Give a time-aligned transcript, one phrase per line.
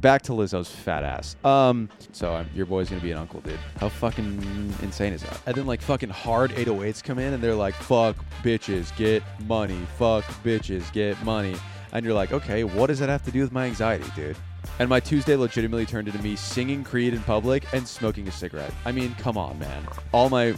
[0.00, 1.36] back to Lizzo's fat ass.
[1.44, 3.58] Um, so um, your boy's gonna be an uncle, dude.
[3.78, 5.40] How fucking insane is that?
[5.46, 9.80] And then like fucking hard 808s come in and they're like, "Fuck bitches, get money.
[9.98, 11.56] Fuck bitches, get money."
[11.92, 14.36] And you're like, okay, what does that have to do with my anxiety, dude?
[14.78, 18.72] And my Tuesday legitimately turned into me singing Creed in public and smoking a cigarette.
[18.84, 19.86] I mean, come on, man.
[20.12, 20.54] All my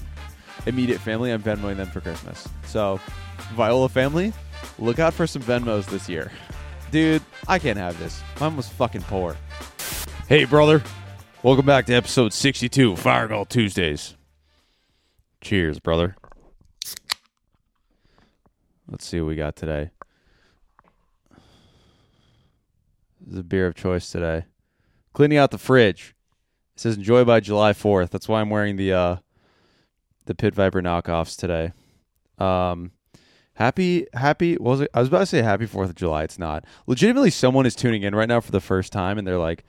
[0.67, 2.49] immediate family, I'm Venmoing them for Christmas.
[2.67, 3.01] So,
[3.55, 4.33] Viola family,
[4.79, 6.31] look out for some Venmos this year.
[6.91, 8.21] Dude, I can't have this.
[8.41, 9.37] Mine was fucking poor.
[10.29, 10.83] Hey, brother.
[11.43, 14.17] Welcome back to episode 62 Firing All Tuesdays.
[15.41, 16.17] Cheers, brother.
[18.89, 19.91] Let's see what we got today.
[23.37, 24.47] A beer of choice today.
[25.13, 26.17] Cleaning out the fridge.
[26.75, 28.11] It says enjoy by July 4th.
[28.11, 29.17] That's why I'm wearing the uh
[30.27, 31.73] the Pit Viper knockoffs today.
[32.39, 32.91] Um
[33.61, 34.91] happy happy was it?
[34.95, 36.23] I was about to say happy 4th of July.
[36.23, 36.65] It's not.
[36.87, 39.65] Legitimately someone is tuning in right now for the first time and they're like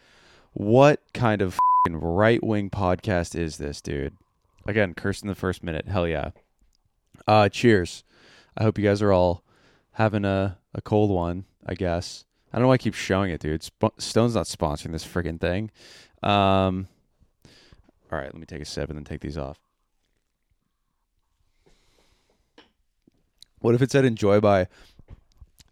[0.53, 1.59] what kind of
[1.89, 4.15] right-wing podcast is this, dude?
[4.65, 5.87] Again, cursing the first minute.
[5.89, 6.31] Hell yeah.
[7.27, 8.03] Uh cheers.
[8.57, 9.43] I hope you guys are all
[9.93, 12.23] having a a cold one, I guess.
[12.53, 13.63] I don't know why I keep showing it, dude.
[13.63, 15.69] Sp- Stone's not sponsoring this freaking thing.
[16.23, 16.87] Um,
[18.11, 19.57] all right, let me take a sip and then take these off.
[23.61, 24.67] What if it said enjoy by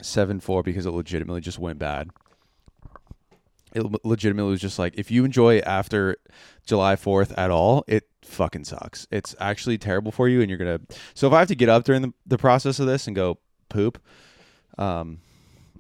[0.02, 2.10] 7 4 because it legitimately just went bad?
[3.74, 6.18] It legitimately was just like, if you enjoy after
[6.66, 9.08] July 4th at all, it fucking sucks.
[9.12, 10.82] It's actually terrible for you, and you're to.
[11.14, 13.38] So if I have to get up during the, the process of this and go
[13.70, 14.02] poop,
[14.80, 15.20] um,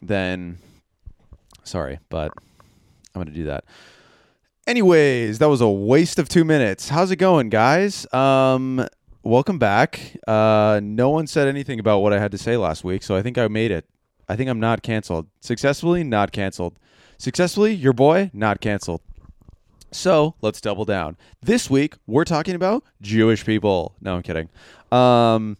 [0.03, 0.59] then
[1.69, 2.33] Sorry, but
[3.13, 3.63] I'm to do that.
[4.65, 6.89] Anyways, that was a waste of two minutes.
[6.89, 8.11] How's it going, guys?
[8.11, 8.87] Um,
[9.23, 10.17] welcome back.
[10.27, 13.21] Uh, no one said anything about what I had to say last week, so I
[13.21, 13.85] think I made it.
[14.27, 15.27] I think I'm not canceled.
[15.41, 16.77] Successfully, not canceled.
[17.17, 19.01] Successfully, your boy, not canceled.
[19.91, 21.17] So let's double down.
[21.41, 23.95] This week, we're talking about Jewish people.
[24.01, 24.49] No, I'm kidding.
[24.91, 25.57] Um,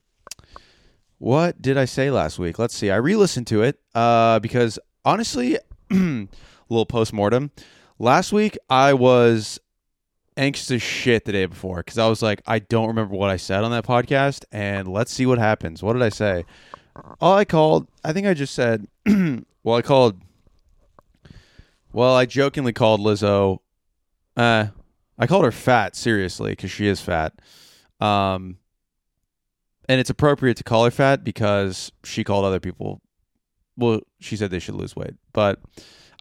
[1.17, 2.59] what did I say last week?
[2.59, 2.91] Let's see.
[2.91, 5.57] I re listened to it uh, because honestly,
[5.89, 7.51] little post mortem.
[7.97, 9.59] Last week I was
[10.39, 13.37] anxious as shit the day before because I was like, I don't remember what I
[13.37, 15.83] said on that podcast, and let's see what happens.
[15.83, 16.45] What did I say?
[17.21, 20.21] All I called, I think I just said, well, I called,
[21.91, 23.59] well, I jokingly called Lizzo,
[24.35, 24.67] uh,
[25.17, 27.33] I called her fat, seriously, because she is fat.
[27.99, 28.57] Um,
[29.87, 33.01] and it's appropriate to call her fat because she called other people
[33.79, 35.15] well, she said they should lose weight.
[35.33, 35.59] But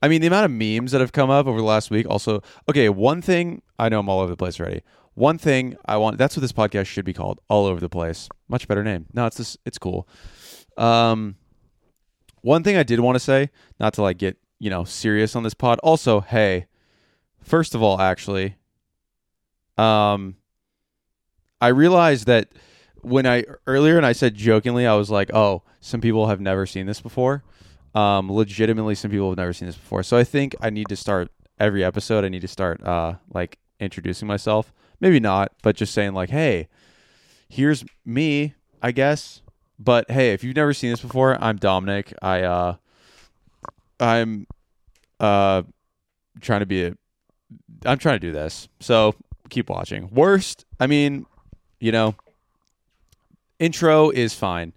[0.01, 2.07] I mean, the amount of memes that have come up over the last week.
[2.09, 4.83] Also, okay, one thing I know I'm all over the place already.
[5.15, 6.19] One thing I want.
[6.19, 7.41] That's what this podcast should be called.
[7.49, 8.29] All over the place.
[8.49, 9.07] Much better name.
[9.13, 9.57] No, it's this.
[9.67, 10.07] It's cool.
[10.77, 11.35] Um,
[12.43, 13.51] one thing I did want to say,
[13.81, 15.81] not to like get you know serious on this pod.
[15.83, 16.67] Also, hey,
[17.43, 18.57] first of all, actually,
[19.77, 20.37] um,
[21.61, 22.51] I realized that
[23.03, 26.65] when I earlier and I said jokingly, I was like, "Oh, some people have never
[26.65, 27.43] seen this before."
[27.95, 30.03] Um, legitimately, some people have never seen this before.
[30.03, 32.25] So I think I need to start every episode.
[32.25, 34.73] I need to start uh like introducing myself.
[35.01, 36.69] Maybe not, but just saying like, "Hey,
[37.49, 39.43] here's me," I guess.
[39.79, 42.13] But hey, if you've never seen this before, I'm Dominic.
[42.21, 42.77] I uh,
[44.01, 44.47] I'm
[45.21, 45.63] uh,
[46.41, 46.95] trying to be a.
[47.85, 48.69] I'm trying to do this.
[48.81, 49.15] So
[49.51, 50.11] keep watching.
[50.11, 51.27] Worst, I mean,
[51.81, 52.17] you know,
[53.59, 54.73] intro is fine.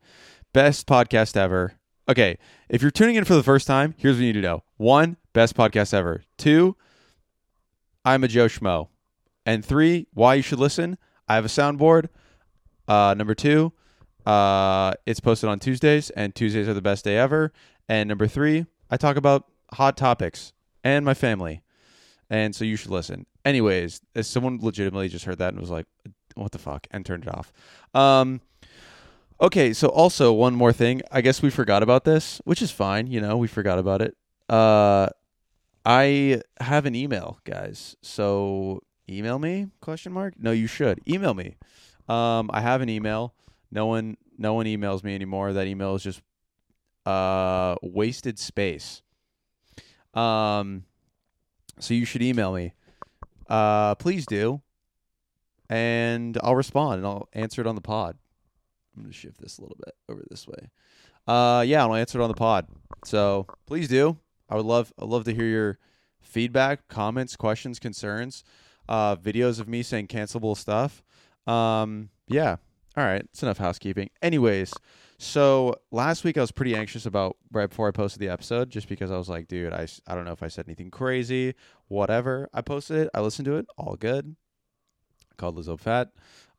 [0.53, 1.73] Best podcast ever.
[2.09, 4.63] Okay, if you're tuning in for the first time, here's what you need to know.
[4.77, 6.23] One, best podcast ever.
[6.37, 6.75] Two,
[8.03, 8.89] I'm a Joe Schmo.
[9.45, 10.97] And three, why you should listen.
[11.27, 12.09] I have a soundboard.
[12.87, 13.71] Uh, number two,
[14.25, 17.53] uh, it's posted on Tuesdays, and Tuesdays are the best day ever.
[17.87, 21.61] And number three, I talk about hot topics and my family.
[22.29, 23.25] And so you should listen.
[23.45, 25.85] Anyways, as someone legitimately just heard that and was like,
[26.35, 27.51] what the fuck, and turned it off.
[27.93, 28.41] Um,
[29.41, 31.01] Okay, so also one more thing.
[31.11, 33.07] I guess we forgot about this, which is fine.
[33.07, 34.15] You know, we forgot about it.
[34.47, 35.09] Uh,
[35.83, 37.95] I have an email, guys.
[38.03, 39.69] So email me?
[39.81, 40.35] Question mark?
[40.37, 41.55] No, you should email me.
[42.07, 43.33] Um, I have an email.
[43.71, 45.53] No one, no one emails me anymore.
[45.53, 46.21] That email is just
[47.03, 49.01] uh wasted space.
[50.13, 50.83] Um,
[51.79, 52.73] so you should email me.
[53.49, 54.61] Uh, please do,
[55.67, 58.17] and I'll respond and I'll answer it on the pod.
[58.95, 60.69] I'm gonna shift this a little bit over this way.
[61.27, 62.67] Uh, yeah, I'll answer it on the pod.
[63.05, 64.17] So please do.
[64.49, 65.79] I would love, I'd love to hear your
[66.19, 68.43] feedback, comments, questions, concerns,
[68.89, 71.01] uh, videos of me saying cancelable stuff.
[71.47, 72.57] Um, yeah.
[72.97, 74.09] All right, it's enough housekeeping.
[74.21, 74.73] Anyways,
[75.17, 78.89] so last week I was pretty anxious about right before I posted the episode, just
[78.89, 81.55] because I was like, dude, I, I don't know if I said anything crazy,
[81.87, 82.49] whatever.
[82.53, 84.35] I posted it, I listened to it, all good.
[85.37, 86.11] Called Lizzo fat.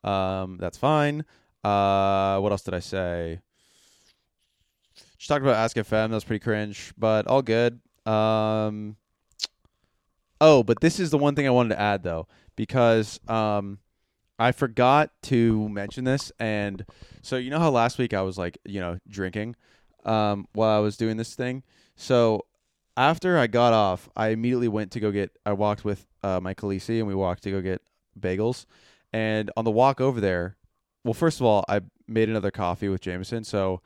[0.03, 1.23] Um, that's fine.
[1.63, 3.39] Uh, what else did I say?
[5.17, 6.09] She talked about Ask FM.
[6.09, 7.79] That was pretty cringe, but all good.
[8.05, 8.97] Um,
[10.41, 12.27] oh, but this is the one thing I wanted to add though,
[12.57, 13.79] because um,
[14.37, 16.85] I forgot to mention this, and
[17.21, 19.55] so you know how last week I was like, you know, drinking,
[20.03, 21.63] um, while I was doing this thing.
[21.95, 22.45] So
[22.97, 25.31] after I got off, I immediately went to go get.
[25.45, 27.81] I walked with uh, my Khaleesi, and we walked to go get
[28.19, 28.65] bagels.
[29.11, 30.57] And on the walk over there,
[31.03, 33.81] well, first of all, I made another coffee with Jameson, so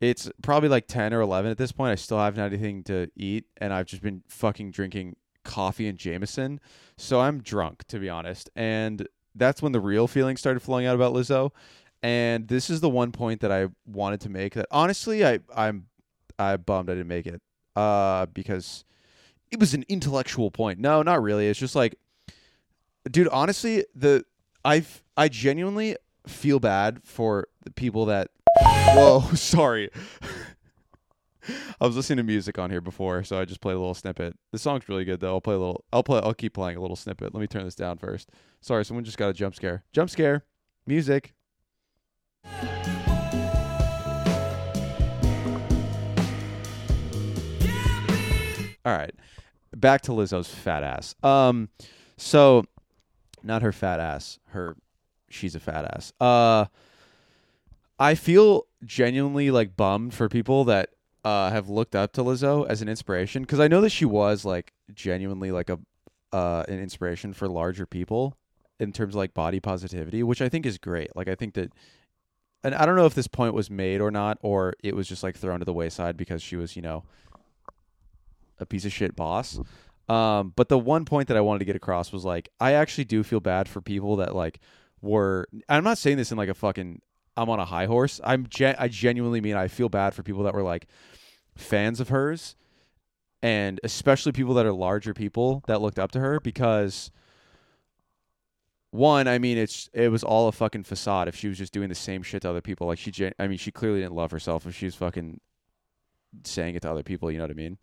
[0.00, 1.92] it's probably like ten or eleven at this point.
[1.92, 5.98] I still haven't had anything to eat, and I've just been fucking drinking coffee and
[5.98, 6.60] Jameson.
[6.96, 8.50] So I'm drunk, to be honest.
[8.56, 11.50] And that's when the real feelings started flowing out about Lizzo.
[12.02, 15.86] And this is the one point that I wanted to make that honestly I I'm
[16.38, 17.40] I bummed I didn't make it.
[17.74, 18.84] Uh because
[19.50, 20.78] it was an intellectual point.
[20.78, 21.48] No, not really.
[21.48, 21.96] It's just like
[23.10, 24.24] dude, honestly, the
[24.64, 28.30] I've I genuinely feel bad for the people that
[28.62, 29.90] Whoa, sorry.
[31.80, 34.36] I was listening to music on here before, so I just played a little snippet.
[34.52, 35.34] The song's really good though.
[35.34, 37.34] I'll play a little I'll play I'll keep playing a little snippet.
[37.34, 38.30] Let me turn this down first.
[38.60, 39.84] Sorry, someone just got a jump scare.
[39.92, 40.44] Jump scare.
[40.86, 41.34] Music.
[48.86, 49.14] All right.
[49.76, 51.14] Back to Lizzo's fat ass.
[51.22, 51.68] Um
[52.16, 52.64] so
[53.42, 54.76] not her fat ass, her
[55.34, 56.12] she's a fat ass.
[56.20, 56.66] Uh
[57.98, 60.90] I feel genuinely like bummed for people that
[61.24, 64.44] uh, have looked up to Lizzo as an inspiration because I know that she was
[64.44, 65.78] like genuinely like a
[66.32, 68.36] uh, an inspiration for larger people
[68.80, 71.14] in terms of like body positivity, which I think is great.
[71.14, 71.72] Like I think that,
[72.64, 75.22] and I don't know if this point was made or not, or it was just
[75.22, 77.04] like thrown to the wayside because she was you know
[78.58, 79.60] a piece of shit boss.
[80.08, 83.04] Um, but the one point that I wanted to get across was like I actually
[83.04, 84.58] do feel bad for people that like
[85.04, 85.46] were.
[85.68, 87.00] I'm not saying this in like a fucking
[87.36, 88.20] I'm on a high horse.
[88.24, 90.86] I'm gen- I genuinely mean I feel bad for people that were like
[91.56, 92.56] fans of hers
[93.42, 97.10] and especially people that are larger people that looked up to her because
[98.90, 101.88] one, I mean it's it was all a fucking facade if she was just doing
[101.88, 104.30] the same shit to other people like she gen- I mean she clearly didn't love
[104.30, 105.40] herself if she was fucking
[106.44, 107.78] saying it to other people, you know what I mean?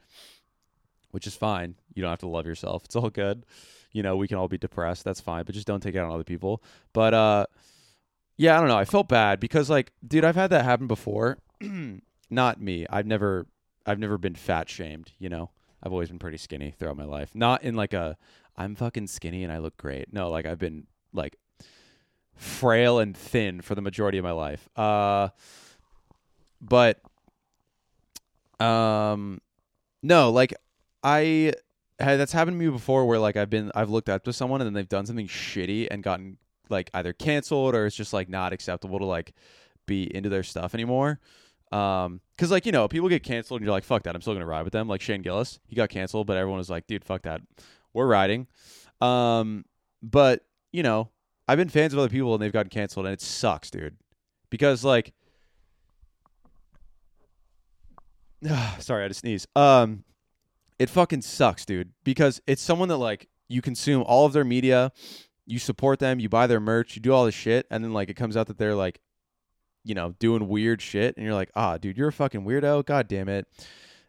[1.12, 1.76] Which is fine.
[1.94, 2.84] You don't have to love yourself.
[2.86, 3.46] It's all good.
[3.92, 5.04] You know, we can all be depressed.
[5.04, 6.64] That's fine, but just don't take it on other people.
[6.94, 7.46] But uh
[8.38, 8.78] yeah, I don't know.
[8.78, 11.38] I felt bad because like, dude, I've had that happen before.
[12.30, 12.86] Not me.
[12.90, 13.46] I've never
[13.86, 15.50] I've never been fat shamed, you know.
[15.84, 17.36] I've always been pretty skinny throughout my life.
[17.36, 18.18] Not in like a
[18.58, 20.14] I'm fucking skinny and I look great.
[20.14, 21.38] No, like I've been like
[22.36, 24.68] frail and thin for the majority of my life.
[24.76, 25.30] Uh
[26.62, 27.02] but
[28.60, 29.42] um
[30.04, 30.54] no, like
[31.04, 31.54] I
[32.02, 34.68] that's happened to me before where like I've been I've looked up to someone and
[34.68, 36.38] then they've done something shitty and gotten
[36.70, 39.34] like either canceled or it's just like not acceptable to like
[39.86, 41.20] be into their stuff anymore.
[41.72, 44.16] Um, cause like, you know, people get canceled and you're like, fuck that.
[44.16, 44.88] I'm still to ride with them.
[44.88, 47.42] Like Shane Gillis, he got canceled, but everyone was like, dude, fuck that.
[47.94, 48.48] We're riding.
[49.00, 49.66] Um,
[50.02, 51.10] but you know,
[51.48, 53.98] I've been fans of other people and they've gotten canceled and it sucks, dude,
[54.50, 55.14] because like,
[58.80, 59.48] sorry, I had to sneeze.
[59.56, 60.04] Um,
[60.82, 64.92] it fucking sucks, dude, because it's someone that like you consume all of their media,
[65.46, 68.10] you support them, you buy their merch, you do all this shit, and then like
[68.10, 69.00] it comes out that they're like,
[69.84, 72.84] you know, doing weird shit, and you're like, ah, dude, you're a fucking weirdo.
[72.84, 73.46] God damn it.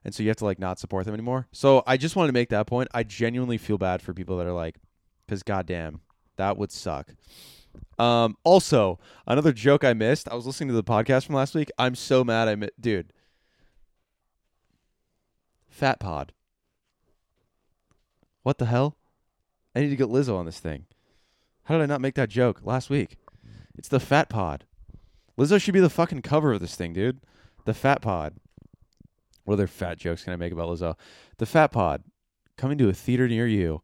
[0.02, 1.46] And so you have to like not support them anymore.
[1.52, 2.88] So I just wanted to make that point.
[2.94, 4.76] I genuinely feel bad for people that are like,
[5.26, 6.00] because goddamn,
[6.38, 7.12] that would suck.
[7.98, 10.26] Um, also, another joke I missed.
[10.26, 11.70] I was listening to the podcast from last week.
[11.76, 12.48] I'm so mad.
[12.48, 13.12] I mi- dude,
[15.68, 16.32] Fat Pod.
[18.42, 18.96] What the hell?
[19.74, 20.86] I need to get Lizzo on this thing.
[21.64, 23.16] How did I not make that joke last week?
[23.76, 24.64] It's the Fat Pod.
[25.38, 27.20] Lizzo should be the fucking cover of this thing, dude.
[27.64, 28.34] The Fat Pod.
[29.44, 30.96] What other fat jokes can I make about Lizzo?
[31.38, 32.04] The Fat Pod
[32.56, 33.82] coming to a theater near you.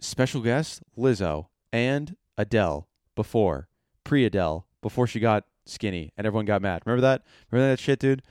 [0.00, 3.68] Special guest Lizzo and Adele before
[4.04, 6.82] pre Adele before she got skinny and everyone got mad.
[6.86, 7.22] Remember that?
[7.50, 8.22] Remember that shit, dude?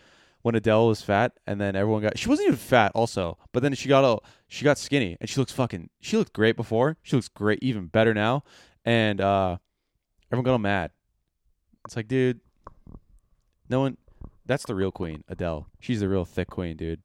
[0.41, 3.74] When Adele was fat and then everyone got she wasn't even fat also, but then
[3.74, 6.98] she got all she got skinny and she looks fucking she looked great before.
[7.03, 8.43] She looks great even better now.
[8.86, 9.58] And uh
[10.31, 10.91] everyone got all mad.
[11.86, 12.39] It's like, dude,
[13.69, 13.98] no one
[14.46, 15.67] that's the real queen, Adele.
[15.79, 17.01] She's the real thick queen, dude.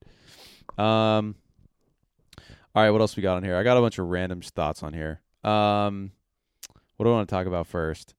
[0.78, 1.34] Um
[2.74, 3.56] all right, what else we got on here?
[3.56, 5.20] I got a bunch of random thoughts on here.
[5.44, 6.10] Um,
[6.96, 8.14] what do I want to talk about first?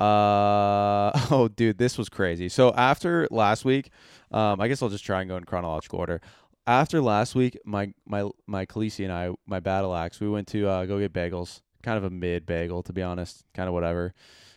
[0.00, 2.48] Uh oh, dude, this was crazy.
[2.48, 3.90] So after last week,
[4.30, 6.20] um, I guess I'll just try and go in chronological order.
[6.66, 10.68] After last week, my my my Khaleesi and I, my battle axe, we went to
[10.68, 11.60] uh, go get bagels.
[11.82, 13.44] Kind of a mid bagel, to be honest.
[13.54, 14.12] Kind of whatever.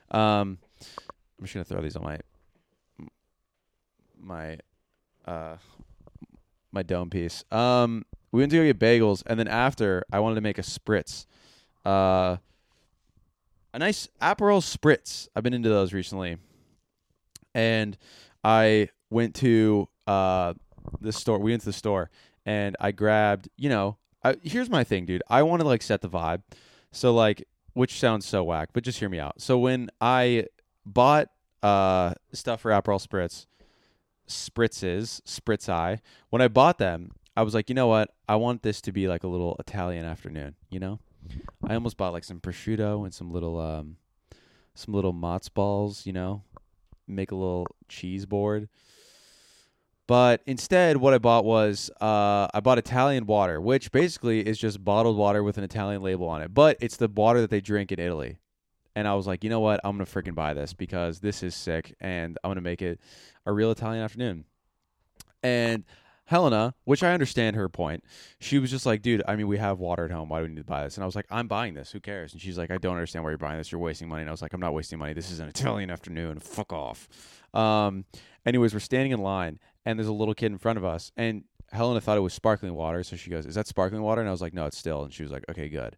[0.10, 0.58] Um,
[1.40, 2.20] I'm just gonna throw these on my
[4.20, 4.58] my
[5.26, 5.58] uh
[6.72, 7.44] my dome piece.
[7.52, 10.62] Um, we went to go get bagels, and then after, I wanted to make a
[10.62, 11.26] spritz.
[11.84, 12.38] Uh,
[13.74, 15.28] a nice Aperol spritz.
[15.36, 16.38] I've been into those recently,
[17.54, 17.98] and
[18.44, 20.54] I went to uh
[21.00, 21.40] the store.
[21.40, 22.10] We went to the store,
[22.46, 23.50] and I grabbed.
[23.58, 25.24] You know, I, here's my thing, dude.
[25.30, 26.42] I want to like set the vibe.
[26.92, 29.42] So like, which sounds so whack, but just hear me out.
[29.42, 30.48] So when I
[30.86, 31.30] bought
[31.63, 33.46] uh stuff for Aperol spritz,
[34.28, 36.01] spritzes, spritz eye.
[36.30, 38.10] When I bought them, I was like, you know what?
[38.28, 40.56] I want this to be like a little Italian afternoon.
[40.70, 41.00] You know,
[41.68, 43.98] I almost bought like some prosciutto and some little um,
[44.74, 46.06] some little mozz balls.
[46.06, 46.44] You know,
[47.08, 48.70] make a little cheese board.
[50.08, 54.84] But instead, what I bought was uh, I bought Italian water, which basically is just
[54.84, 56.54] bottled water with an Italian label on it.
[56.54, 58.38] But it's the water that they drink in Italy.
[58.94, 59.80] And I was like, you know what?
[59.86, 63.00] I'm gonna freaking buy this because this is sick, and I'm gonna make it
[63.46, 64.44] a real Italian afternoon.
[65.44, 65.86] And
[66.32, 68.06] Helena, which I understand her point,
[68.40, 70.30] she was just like, dude, I mean, we have water at home.
[70.30, 70.96] Why do we need to buy this?
[70.96, 71.92] And I was like, I'm buying this.
[71.92, 72.32] Who cares?
[72.32, 73.70] And she's like, I don't understand why you're buying this.
[73.70, 74.22] You're wasting money.
[74.22, 75.12] And I was like, I'm not wasting money.
[75.12, 76.40] This is an Italian afternoon.
[76.40, 77.10] Fuck off.
[77.54, 78.06] Um,
[78.46, 81.44] anyways, we're standing in line, and there's a little kid in front of us, and
[81.74, 84.32] Helena thought it was sparkling water, so she goes, "Is that sparkling water?" And I
[84.32, 85.98] was like, "No, it's still." And she was like, "Okay, good."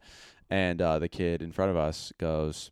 [0.50, 2.72] And uh, the kid in front of us goes,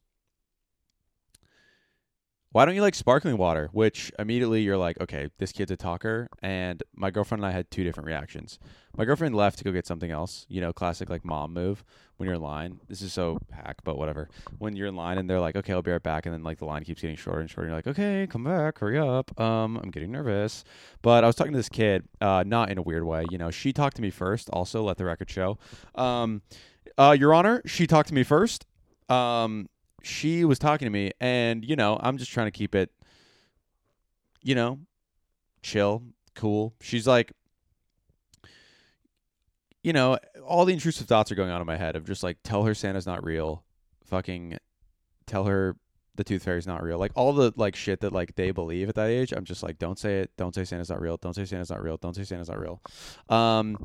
[2.51, 3.69] why don't you like sparkling water?
[3.71, 6.27] Which immediately you're like, okay, this kid's a talker.
[6.41, 8.59] And my girlfriend and I had two different reactions.
[8.97, 11.85] My girlfriend left to go get something else, you know, classic like mom move
[12.17, 12.81] when you're in line.
[12.89, 14.27] This is so hack, but whatever.
[14.57, 16.25] When you're in line and they're like, okay, I'll be right back.
[16.25, 17.67] And then like the line keeps getting shorter and shorter.
[17.67, 19.39] And you're like, okay, come back, hurry up.
[19.39, 20.65] Um, I'm getting nervous.
[21.01, 23.23] But I was talking to this kid, uh, not in a weird way.
[23.29, 25.57] You know, she talked to me first, also, let the record show.
[25.95, 26.41] Um,
[26.97, 28.65] uh, Your Honor, she talked to me first.
[29.07, 29.69] Um,
[30.01, 32.91] she was talking to me, and you know, I'm just trying to keep it,
[34.41, 34.79] you know,
[35.61, 36.03] chill,
[36.35, 36.73] cool.
[36.81, 37.33] She's like,
[39.83, 42.37] you know, all the intrusive thoughts are going on in my head of just like,
[42.43, 43.63] tell her Santa's not real,
[44.03, 44.57] fucking,
[45.25, 45.75] tell her
[46.15, 46.97] the tooth fairy's not real.
[46.97, 49.31] Like all the like shit that like they believe at that age.
[49.31, 50.31] I'm just like, don't say it.
[50.37, 51.17] Don't say Santa's not real.
[51.17, 51.97] Don't say Santa's not real.
[51.97, 52.81] Don't say Santa's not real.
[53.29, 53.77] Um,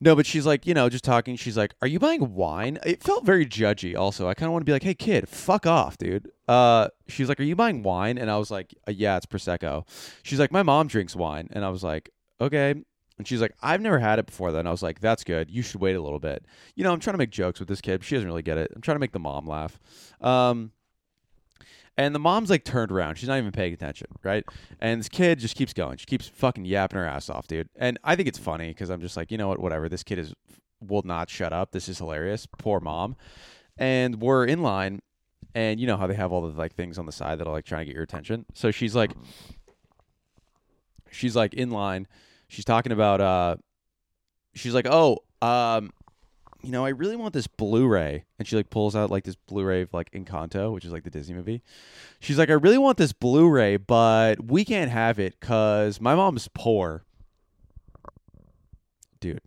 [0.00, 1.36] no, but she's like, you know, just talking.
[1.36, 3.96] She's like, "Are you buying wine?" It felt very judgy.
[3.96, 7.28] Also, I kind of want to be like, "Hey, kid, fuck off, dude." Uh, she's
[7.28, 9.86] like, "Are you buying wine?" And I was like, uh, "Yeah, it's prosecco."
[10.22, 12.74] She's like, "My mom drinks wine," and I was like, "Okay."
[13.18, 15.50] And she's like, "I've never had it before." Then I was like, "That's good.
[15.50, 16.44] You should wait a little bit."
[16.76, 18.04] You know, I'm trying to make jokes with this kid.
[18.04, 18.70] She doesn't really get it.
[18.74, 19.80] I'm trying to make the mom laugh.
[20.20, 20.70] Um,
[21.98, 23.16] and the mom's like turned around.
[23.16, 24.44] She's not even paying attention, right?
[24.80, 25.98] And this kid just keeps going.
[25.98, 27.68] She keeps fucking yapping her ass off, dude.
[27.74, 29.88] And I think it's funny because I'm just like, you know what, whatever.
[29.88, 30.32] This kid is
[30.80, 31.72] will not shut up.
[31.72, 32.46] This is hilarious.
[32.46, 33.16] Poor mom.
[33.76, 35.00] And we're in line,
[35.56, 37.52] and you know how they have all the like things on the side that are
[37.52, 38.46] like trying to get your attention.
[38.54, 39.12] So she's like,
[41.10, 42.06] she's like in line.
[42.46, 43.56] She's talking about uh,
[44.54, 45.90] she's like, oh, um,
[46.62, 49.82] you know, I really want this Blu-ray, and she like pulls out like this Blu-ray
[49.82, 51.62] of like Encanto, which is like the Disney movie.
[52.20, 56.48] She's like, I really want this Blu-ray, but we can't have it because my mom's
[56.54, 57.04] poor.
[59.20, 59.40] Dude,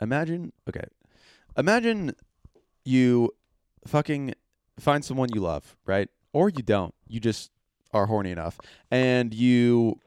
[0.00, 0.52] imagine.
[0.68, 0.84] Okay,
[1.56, 2.14] imagine
[2.84, 3.30] you
[3.86, 4.34] fucking
[4.78, 6.08] find someone you love, right?
[6.32, 6.94] Or you don't.
[7.06, 7.50] You just
[7.92, 8.58] are horny enough,
[8.90, 10.00] and you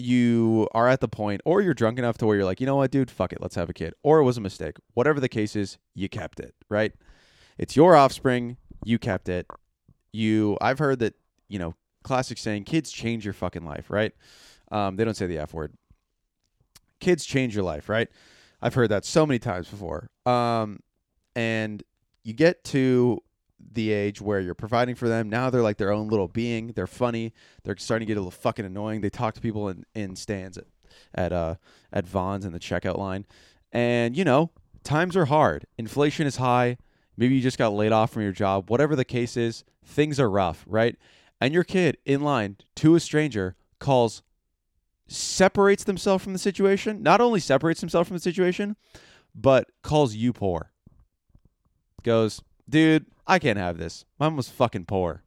[0.00, 2.76] you are at the point or you're drunk enough to where you're like, you know
[2.76, 3.94] what, dude, fuck it, let's have a kid.
[4.02, 4.76] Or it was a mistake.
[4.94, 6.92] Whatever the case is, you kept it, right?
[7.58, 9.46] It's your offspring, you kept it.
[10.12, 11.14] You I've heard that,
[11.48, 14.12] you know, classic saying, kids change your fucking life, right?
[14.72, 15.74] Um, they don't say the F word.
[17.00, 18.08] Kids change your life, right?
[18.62, 20.10] I've heard that so many times before.
[20.26, 20.80] Um,
[21.34, 21.82] and
[22.24, 23.22] you get to
[23.72, 25.28] the age where you're providing for them.
[25.28, 26.68] Now they're like their own little being.
[26.68, 27.32] They're funny.
[27.62, 29.00] They're starting to get a little fucking annoying.
[29.00, 30.64] They talk to people in, in stands at
[31.14, 31.54] at uh
[31.92, 33.26] at Vons in the checkout line.
[33.72, 34.50] And you know,
[34.84, 35.66] times are hard.
[35.78, 36.78] Inflation is high.
[37.16, 38.70] Maybe you just got laid off from your job.
[38.70, 40.96] Whatever the case is, things are rough, right?
[41.40, 44.22] And your kid in line to a stranger calls
[45.06, 47.02] separates themselves from the situation.
[47.02, 48.76] Not only separates himself from the situation,
[49.34, 50.70] but calls you poor.
[52.02, 52.40] Goes,
[52.70, 54.04] dude, I can't have this.
[54.18, 55.22] Mom was fucking poor.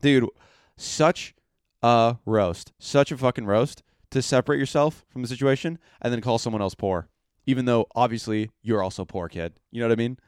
[0.00, 0.28] Dude,
[0.76, 1.34] such
[1.82, 2.72] a roast.
[2.78, 6.74] Such a fucking roast to separate yourself from the situation and then call someone else
[6.74, 7.08] poor.
[7.46, 9.54] Even though obviously you're also poor, kid.
[9.70, 10.18] You know what I mean?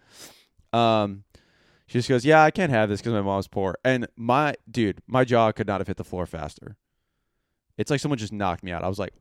[0.72, 1.24] Um
[1.86, 5.00] She just goes, "Yeah, I can't have this because my mom's poor." And my dude,
[5.06, 6.76] my jaw could not have hit the floor faster.
[7.78, 8.84] It's like someone just knocked me out.
[8.84, 9.14] I was like,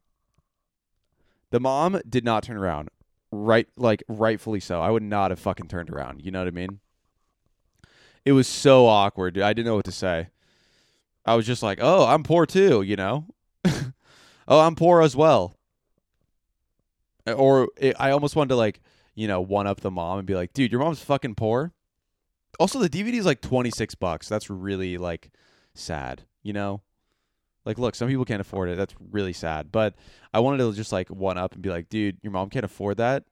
[1.52, 2.90] the mom did not turn around.
[3.32, 4.82] Right, like rightfully so.
[4.82, 6.22] I would not have fucking turned around.
[6.24, 6.80] You know what I mean?
[8.28, 9.36] It was so awkward.
[9.36, 9.44] Dude.
[9.44, 10.28] I didn't know what to say.
[11.26, 13.26] I was just like, "Oh, I'm poor too," you know.
[13.66, 15.56] oh, I'm poor as well.
[17.26, 18.82] Or it, I almost wanted to like,
[19.16, 21.72] you know, one up the mom and be like, "Dude, your mom's fucking poor."
[22.60, 24.28] Also, the DVD is like 26 bucks.
[24.28, 25.30] That's really like
[25.74, 26.82] sad, you know?
[27.64, 28.76] Like, look, some people can't afford it.
[28.76, 29.72] That's really sad.
[29.72, 29.96] But
[30.34, 32.98] I wanted to just like one up and be like, dude, your mom can't afford
[32.98, 33.24] that.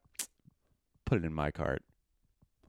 [1.04, 1.84] Put it in my cart.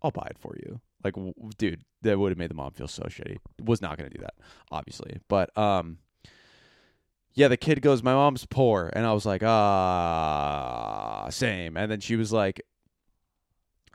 [0.03, 0.81] I'll buy it for you.
[1.05, 3.39] Like, w- dude, that would have made the mom feel so shitty.
[3.65, 4.35] Was not gonna do that,
[4.71, 5.19] obviously.
[5.29, 5.99] But um,
[7.35, 11.77] yeah, the kid goes, my mom's poor, and I was like, ah, same.
[11.77, 12.63] And then she was like,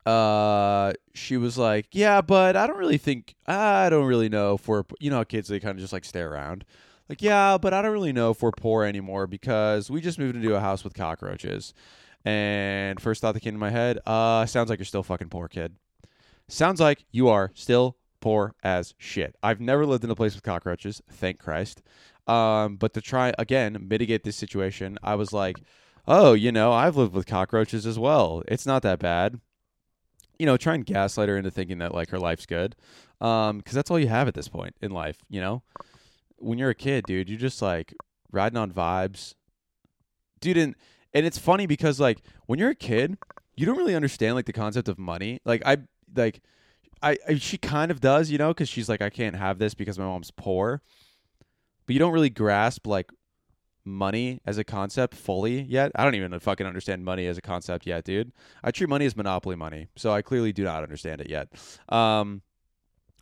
[0.05, 4.67] uh she was like yeah but i don't really think i don't really know if
[4.67, 6.65] we're you know kids they kind of just like stare around
[7.07, 10.35] like yeah but i don't really know if we're poor anymore because we just moved
[10.35, 11.75] into a house with cockroaches
[12.25, 15.47] and first thought that came to my head uh sounds like you're still fucking poor
[15.47, 15.75] kid
[16.51, 20.43] sounds like you are still poor as shit i've never lived in a place with
[20.43, 21.81] cockroaches thank christ
[22.27, 25.57] um but to try again mitigate this situation i was like
[26.07, 29.39] oh you know i've lived with cockroaches as well it's not that bad
[30.41, 32.75] you know, try and gaslight her into thinking that like her life's good,
[33.21, 35.19] um, because that's all you have at this point in life.
[35.29, 35.61] You know,
[36.37, 37.93] when you're a kid, dude, you're just like
[38.31, 39.35] riding on vibes,
[40.39, 40.57] dude.
[40.57, 40.73] And
[41.13, 43.19] and it's funny because like when you're a kid,
[43.55, 45.41] you don't really understand like the concept of money.
[45.45, 45.77] Like I
[46.15, 46.41] like.
[47.03, 49.73] I, I she kind of does, you know, because she's like, I can't have this
[49.73, 50.83] because my mom's poor.
[51.87, 53.09] But you don't really grasp like
[53.83, 55.91] money as a concept fully yet.
[55.95, 58.31] I don't even fucking understand money as a concept yet, dude.
[58.63, 61.47] I treat money as monopoly money, so I clearly do not understand it yet.
[61.89, 62.43] Um,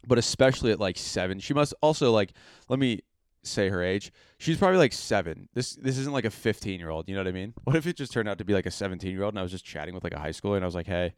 [0.05, 2.34] but especially at like seven, she must also like.
[2.67, 3.00] Let me
[3.43, 4.12] say her age.
[4.39, 5.48] She's probably like seven.
[5.53, 7.08] This this isn't like a fifteen year old.
[7.08, 7.53] You know what I mean?
[7.63, 9.43] What if it just turned out to be like a seventeen year old and I
[9.43, 11.13] was just chatting with like a high schooler and I was like, hey.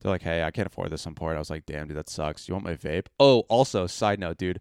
[0.00, 1.06] They're like, hey, I can't afford this.
[1.06, 2.48] I'm I was like, damn, dude, that sucks.
[2.48, 3.06] You want my vape?
[3.18, 4.60] Oh, also, side note, dude.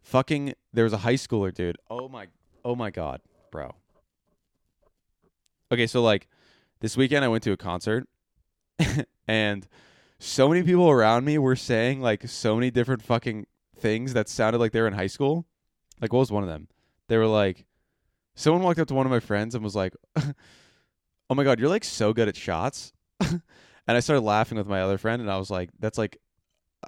[0.00, 1.76] Fucking, there was a high schooler, dude.
[1.90, 2.28] Oh my,
[2.64, 3.74] oh my god bro.
[5.72, 6.28] Okay, so like
[6.80, 8.08] this weekend I went to a concert
[9.28, 9.68] and
[10.18, 14.58] so many people around me were saying like so many different fucking things that sounded
[14.58, 15.46] like they were in high school.
[16.00, 16.68] Like what was one of them?
[17.08, 17.66] They were like
[18.34, 21.68] someone walked up to one of my friends and was like, "Oh my god, you're
[21.68, 22.92] like so good at shots."
[23.86, 26.18] and I started laughing with my other friend and I was like, that's like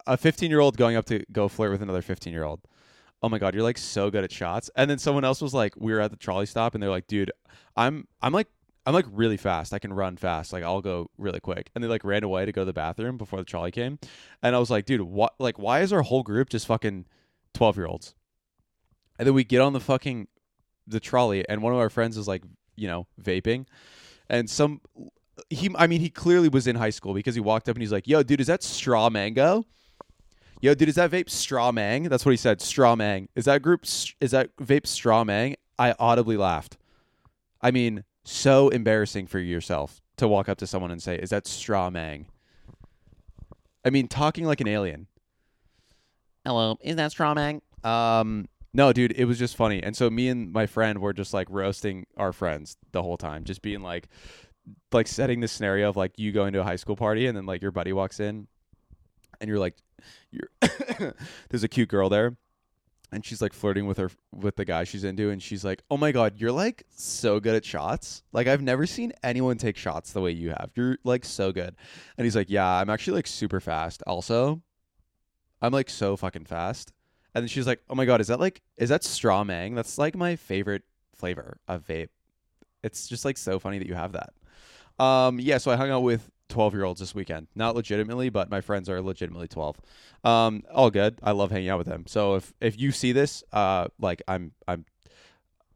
[0.07, 2.61] a 15-year-old going up to go flirt with another 15-year-old
[3.22, 4.70] oh my god, you're like so good at shots.
[4.76, 7.07] And then someone else was like, we were at the trolley stop, and they're like,
[7.07, 7.31] dude,
[7.76, 8.48] I'm I'm like
[8.85, 9.72] I'm like really fast.
[9.72, 10.52] I can run fast.
[10.52, 11.70] Like I'll go really quick.
[11.74, 13.98] And they like ran away to go to the bathroom before the trolley came.
[14.42, 15.35] And I was like, dude, what?
[15.38, 17.07] Like, why is our whole group just fucking
[17.55, 18.14] twelve year olds?
[19.18, 20.28] And then we get on the fucking
[20.87, 22.42] the trolley, and one of our friends is like,
[22.74, 23.66] you know, vaping,
[24.28, 24.81] and some
[25.50, 27.92] he, I mean, he clearly was in high school because he walked up and he's
[27.92, 29.64] like, yo, dude, is that straw mango?
[30.61, 32.05] Yo, dude, is that vape straw mang?
[32.05, 32.61] That's what he said.
[32.61, 33.28] Straw mang.
[33.35, 33.85] Is that group?
[33.85, 35.57] Is that vape straw mang?
[35.78, 36.76] I audibly laughed.
[37.61, 41.48] I mean, so embarrassing for yourself to walk up to someone and say, "Is that
[41.48, 42.26] straw mang?"
[43.85, 45.09] I mean, talking like an alien.
[46.44, 47.61] Hello, is that straw mang?
[47.83, 49.83] Um, no, dude, it was just funny.
[49.83, 53.44] And so me and my friend were just like roasting our friends the whole time,
[53.44, 54.09] just being like,
[54.92, 57.46] like setting the scenario of like you going to a high school party and then
[57.46, 58.46] like your buddy walks in,
[59.40, 59.77] and you're like,
[60.31, 60.48] you're
[61.48, 62.37] there's a cute girl there
[63.12, 65.96] and she's like flirting with her with the guy she's into and she's like oh
[65.96, 68.22] my god you're like so good at shots.
[68.33, 70.70] Like i've never seen anyone take shots the way you have.
[70.75, 71.77] You're like so good.
[72.16, 74.03] And he's like yeah i'm actually like super fast.
[74.07, 74.62] Also
[75.61, 76.92] i'm like so fucking fast.
[77.35, 79.75] And then she's like oh my god is that like is that straw mang?
[79.75, 80.83] That's like my favorite
[81.14, 82.09] flavor of vape.
[82.83, 84.33] It's just like so funny that you have that
[84.98, 87.48] um yeah so i hung out with 12 year olds this weekend.
[87.55, 89.81] Not legitimately, but my friends are legitimately 12.
[90.22, 91.18] Um, all good.
[91.22, 92.05] I love hanging out with them.
[92.07, 94.85] So if, if you see this, uh, like I'm, I'm,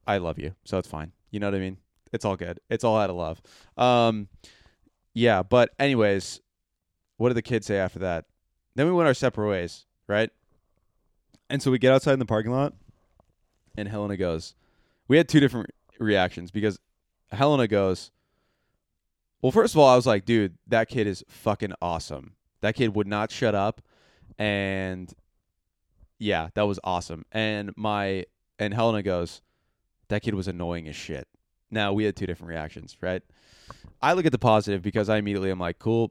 [0.07, 0.55] I love you.
[0.65, 1.13] So it's fine.
[1.31, 1.79] You know what I mean?
[2.13, 2.61] It's all good.
[2.69, 3.43] It's all out of love.
[3.77, 4.29] Um,
[5.15, 5.43] yeah.
[5.43, 6.41] But anyways,
[7.17, 8.27] what did the kids say after that?
[8.75, 10.31] Then we went our separate ways, right?
[11.49, 12.75] And so we get outside in the parking lot,
[13.79, 14.55] and Helena goes,
[15.09, 16.79] we had two different reactions because
[17.31, 18.11] Helena goes,
[19.47, 22.33] well, first of all, I was like, dude, that kid is fucking awesome.
[22.63, 23.81] That kid would not shut up.
[24.41, 25.15] And
[26.19, 27.25] yeah, that was awesome.
[27.31, 28.25] And my
[28.59, 29.43] and Helena goes,
[30.09, 31.29] that kid was annoying as shit.
[31.71, 33.23] Now we had two different reactions, right?
[34.03, 36.11] I look at the positive because I immediately am like, cool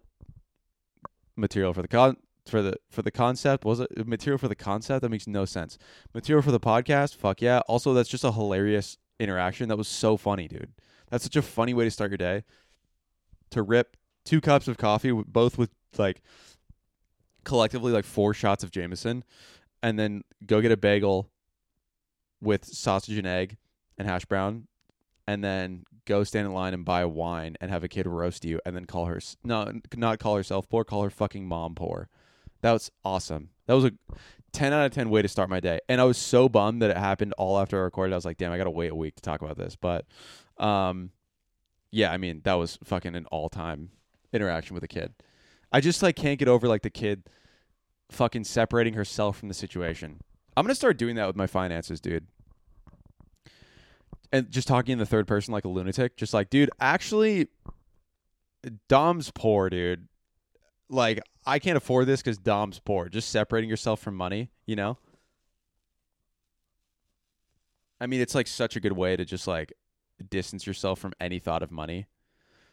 [1.36, 5.02] material for the con for the for the concept was it material for the concept
[5.02, 5.78] that makes no sense
[6.14, 10.16] material for the podcast fuck yeah also that's just a hilarious interaction that was so
[10.16, 10.72] funny dude
[11.10, 12.46] that's such a funny way to start your day
[13.56, 16.22] to rip two cups of coffee both with like
[17.44, 19.24] collectively like four shots of jameson
[19.84, 21.30] and then go get a bagel
[22.42, 23.58] with sausage and egg
[23.98, 24.68] and hash brown
[25.28, 28.60] and then go stand in line and buy wine and have a kid roast you
[28.66, 32.10] and then call her no not call herself poor call her fucking mom poor.
[32.62, 33.50] That was awesome.
[33.68, 33.92] That was a
[34.54, 36.90] 10 out of 10 way to start my day and i was so bummed that
[36.90, 38.14] it happened all after i recorded.
[38.14, 39.76] I was like damn i gotta wait a week to talk about this.
[39.76, 40.06] But
[40.58, 41.12] um
[41.96, 43.90] yeah i mean that was fucking an all-time
[44.36, 45.14] interaction with a kid.
[45.72, 47.24] I just like can't get over like the kid
[48.12, 50.20] fucking separating herself from the situation.
[50.56, 52.28] I'm gonna start doing that with my finances dude.
[54.32, 57.48] And just talking in the third person like a lunatic just like dude actually
[58.88, 60.08] dom's poor dude.
[60.90, 63.10] Like i can't afford this because dom's poor.
[63.10, 64.98] Just separating yourself from money you know?
[68.00, 69.74] I mean it's like such a good way to just like
[70.24, 72.08] distance yourself from any thought of money.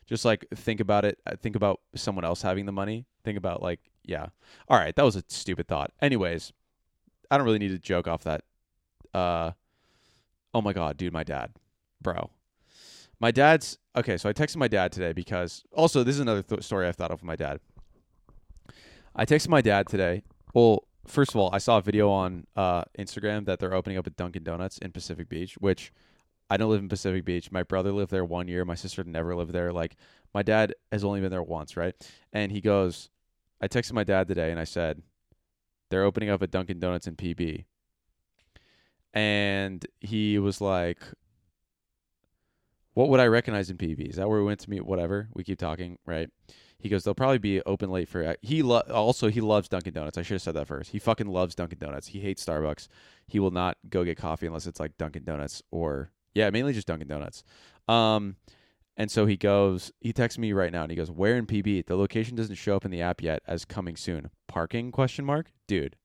[0.07, 3.07] Just like think about it uh, think about someone else having the money.
[3.25, 4.27] Think about like yeah.
[4.69, 5.93] All right that was a stupid thought.
[6.01, 6.53] Anyways
[7.31, 8.45] i don't really need to joke off that.
[9.15, 9.53] Uh
[10.55, 11.53] oh my god dude my dad
[12.01, 12.31] bro.
[13.21, 16.63] My dad's okay so i texted my dad today because also this is another th-
[16.63, 17.61] story i've thought of with my dad.
[19.15, 20.23] I texted my dad today.
[20.55, 24.07] Well first of all i saw a video on uh, instagram that they're opening up
[24.07, 25.93] a dunkin' donuts in pacific beach which
[26.53, 29.35] i don't live in pacific beach my brother lived there one year my sister never
[29.35, 29.97] lived there like
[30.35, 31.95] my dad has only been there once right
[32.33, 33.11] and he goes
[33.61, 35.03] i texted my dad today and i said
[35.91, 37.65] they're opening up a dunkin' donuts in pb
[39.15, 40.99] and he was like
[42.95, 44.11] what would I recognize in PB?
[44.11, 44.85] Is that where we went to meet?
[44.85, 45.29] Whatever.
[45.35, 46.29] We keep talking, right?
[46.79, 48.37] He goes, they'll probably be open late for.
[48.43, 50.19] He lo- also he loves Dunkin' Donuts.
[50.19, 50.91] I should have said that first.
[50.91, 52.09] He fucking loves Dunkin' Donuts.
[52.09, 52.89] He hates Starbucks.
[53.29, 56.87] He will not go get coffee unless it's like Dunkin' Donuts or yeah, mainly just
[56.87, 57.45] Dunkin' Donuts.
[57.89, 58.37] Um,
[58.97, 59.93] and so he goes.
[60.01, 61.87] He texts me right now and he goes, "Where in PB?
[61.87, 64.31] The location doesn't show up in the app yet as coming soon.
[64.49, 64.93] Parking?
[64.93, 65.97] Question mark, dude.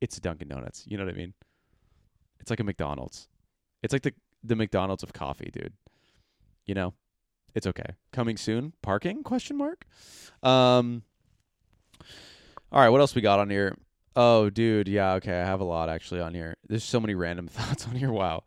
[0.00, 0.84] It's a Dunkin' Donuts.
[0.86, 1.34] You know what I mean?
[2.38, 3.28] It's like a McDonald's.
[3.82, 5.72] It's like the the McDonald's of coffee, dude.
[6.66, 6.94] You know,
[7.54, 7.94] it's okay.
[8.12, 8.74] Coming soon.
[8.82, 9.22] Parking?
[9.22, 9.86] Question mark.
[10.42, 11.02] Um.
[12.72, 13.76] All right, what else we got on here?
[14.16, 15.40] Oh, dude, yeah, okay.
[15.40, 16.56] I have a lot actually on here.
[16.66, 18.10] There's so many random thoughts on here.
[18.10, 18.44] Wow.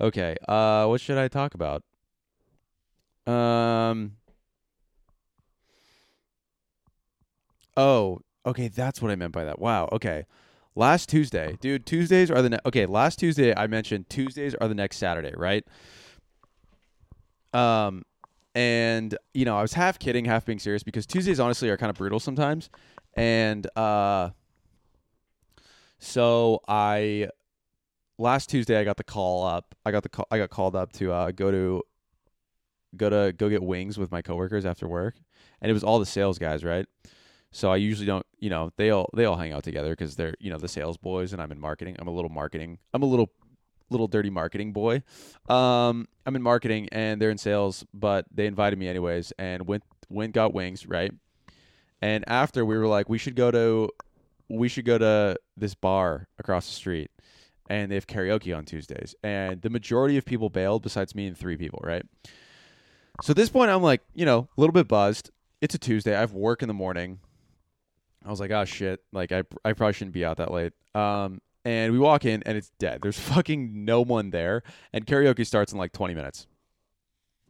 [0.00, 0.34] Okay.
[0.48, 1.82] Uh, what should I talk about?
[3.26, 4.16] Um.
[7.76, 8.68] Oh, okay.
[8.68, 9.58] That's what I meant by that.
[9.58, 9.88] Wow.
[9.92, 10.24] Okay.
[10.74, 11.84] Last Tuesday, dude.
[11.84, 12.86] Tuesdays are the ne- okay.
[12.86, 15.64] Last Tuesday, I mentioned Tuesdays are the next Saturday, right?
[17.52, 18.04] Um,
[18.54, 21.90] and you know, I was half kidding, half being serious because Tuesdays honestly are kind
[21.90, 22.70] of brutal sometimes,
[23.14, 24.30] and uh,
[26.00, 27.28] so I
[28.18, 29.74] last Tuesday I got the call up.
[29.86, 30.26] I got the call.
[30.30, 31.82] I got called up to uh, go to
[32.96, 35.14] go to go get wings with my coworkers after work,
[35.60, 36.86] and it was all the sales guys, right?
[37.52, 40.34] So I usually don't, you know, they all they all hang out together because they're,
[40.40, 41.96] you know, the sales boys, and I'm in marketing.
[41.98, 42.78] I'm a little marketing.
[42.94, 43.30] I'm a little
[43.90, 45.02] little dirty marketing boy.
[45.48, 49.82] Um, I'm in marketing, and they're in sales, but they invited me anyways, and went
[50.08, 51.12] went got wings, right?
[52.02, 53.90] And after we were like, we should go to
[54.50, 57.10] we should go to this bar across the street,
[57.68, 61.38] and they have karaoke on Tuesdays, and the majority of people bailed, besides me and
[61.38, 62.04] three people, right?
[63.22, 65.30] So at this point, I'm like, you know, a little bit buzzed.
[65.60, 66.16] It's a Tuesday.
[66.16, 67.20] I have work in the morning.
[68.24, 70.72] I was like, oh shit, like I I probably shouldn't be out that late.
[70.94, 73.00] Um, and we walk in and it's dead.
[73.02, 76.46] There's fucking no one there, and karaoke starts in like 20 minutes.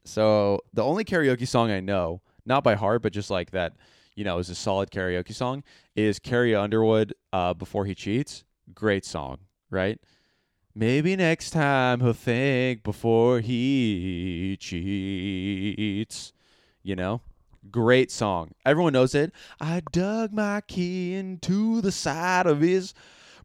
[0.05, 3.75] So the only karaoke song I know, not by heart, but just like that,
[4.21, 5.65] you know, is a solid karaoke song,
[5.97, 9.39] is Carrie Underwood, uh, "Before He Cheats." Great song,
[9.71, 9.99] right?
[10.75, 16.35] Maybe next time he'll think before he cheats.
[16.83, 17.23] You know,
[17.71, 18.51] great song.
[18.67, 19.33] Everyone knows it.
[19.59, 22.93] I dug my key into the side of his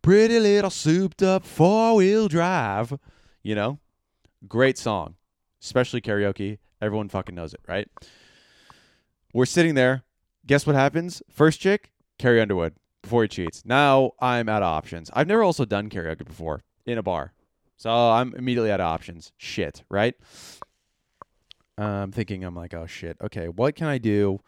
[0.01, 2.99] pretty little souped up four wheel drive.
[3.43, 3.79] You know,
[4.45, 5.15] great song,
[5.63, 6.57] especially karaoke.
[6.81, 7.87] Everyone fucking knows it, right?
[9.33, 10.04] We're sitting there.
[10.47, 11.23] Guess what happens?
[11.29, 13.63] First chick, Carrie Underwood, before he cheats.
[13.65, 15.09] Now I'm out of options.
[15.13, 17.33] I've never also done karaoke before in a bar.
[17.77, 19.31] So I'm immediately out of options.
[19.37, 20.15] Shit, right?
[21.77, 23.17] I'm thinking, I'm like, oh shit.
[23.21, 24.39] Okay, what can I do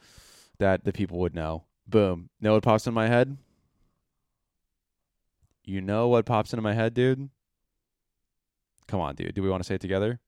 [0.60, 1.63] that the people would know?
[1.88, 2.29] Boom.
[2.39, 3.38] Know what pops in my head?
[5.65, 7.29] You know what pops into my head, dude?
[8.88, 9.36] Come on, dude.
[9.36, 10.19] Do we want to say it together?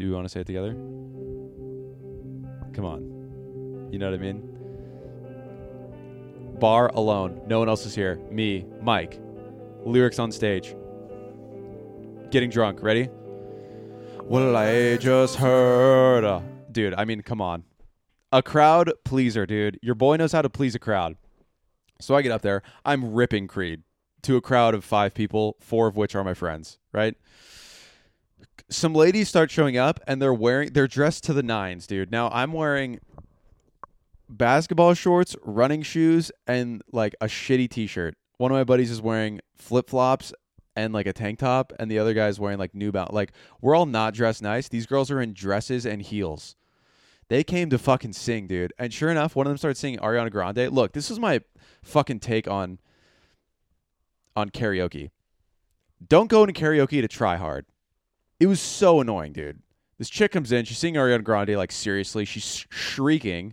[0.00, 0.72] Do we want to say it together?
[2.72, 3.90] Come on.
[3.92, 4.40] You know what I mean?
[6.58, 7.42] Bar alone.
[7.46, 8.16] No one else is here.
[8.30, 9.20] Me, Mike.
[9.84, 10.74] Lyrics on stage.
[12.30, 12.82] Getting drunk.
[12.82, 13.10] Ready?
[14.22, 16.44] Well, I just heard.
[16.72, 17.64] Dude, I mean, come on.
[18.32, 19.78] A crowd pleaser, dude.
[19.82, 21.18] Your boy knows how to please a crowd.
[22.00, 22.62] So I get up there.
[22.86, 23.82] I'm ripping Creed
[24.22, 27.16] to a crowd of five people, four of which are my friends, right?
[28.70, 32.12] Some ladies start showing up and they're wearing, they're dressed to the nines, dude.
[32.12, 33.00] Now I'm wearing
[34.28, 38.14] basketball shorts, running shoes, and like a shitty t shirt.
[38.38, 40.32] One of my buddies is wearing flip flops
[40.76, 43.12] and like a tank top, and the other guy's wearing like New Balance.
[43.12, 44.68] Like, we're all not dressed nice.
[44.68, 46.56] These girls are in dresses and heels.
[47.28, 48.72] They came to fucking sing, dude.
[48.78, 50.72] And sure enough, one of them started singing Ariana Grande.
[50.72, 51.40] Look, this is my
[51.82, 52.78] fucking take on
[54.36, 55.10] on karaoke.
[56.06, 57.66] Don't go into karaoke to try hard.
[58.40, 59.60] It was so annoying, dude.
[59.98, 63.52] This chick comes in, she's singing Ariana Grande like seriously, she's shrieking.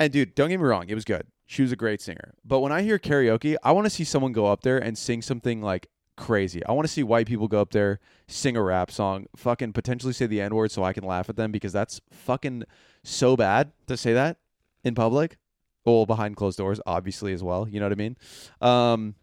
[0.00, 1.26] And dude, don't get me wrong, it was good.
[1.44, 2.34] She was a great singer.
[2.44, 5.22] But when I hear karaoke, I want to see someone go up there and sing
[5.22, 6.64] something like crazy.
[6.64, 10.14] I want to see white people go up there, sing a rap song, fucking potentially
[10.14, 12.64] say the N word so I can laugh at them because that's fucking
[13.04, 14.38] so bad to say that
[14.82, 15.36] in public.
[15.84, 17.68] Well, behind closed doors, obviously, as well.
[17.68, 18.16] You know what I mean?
[18.60, 19.14] Um,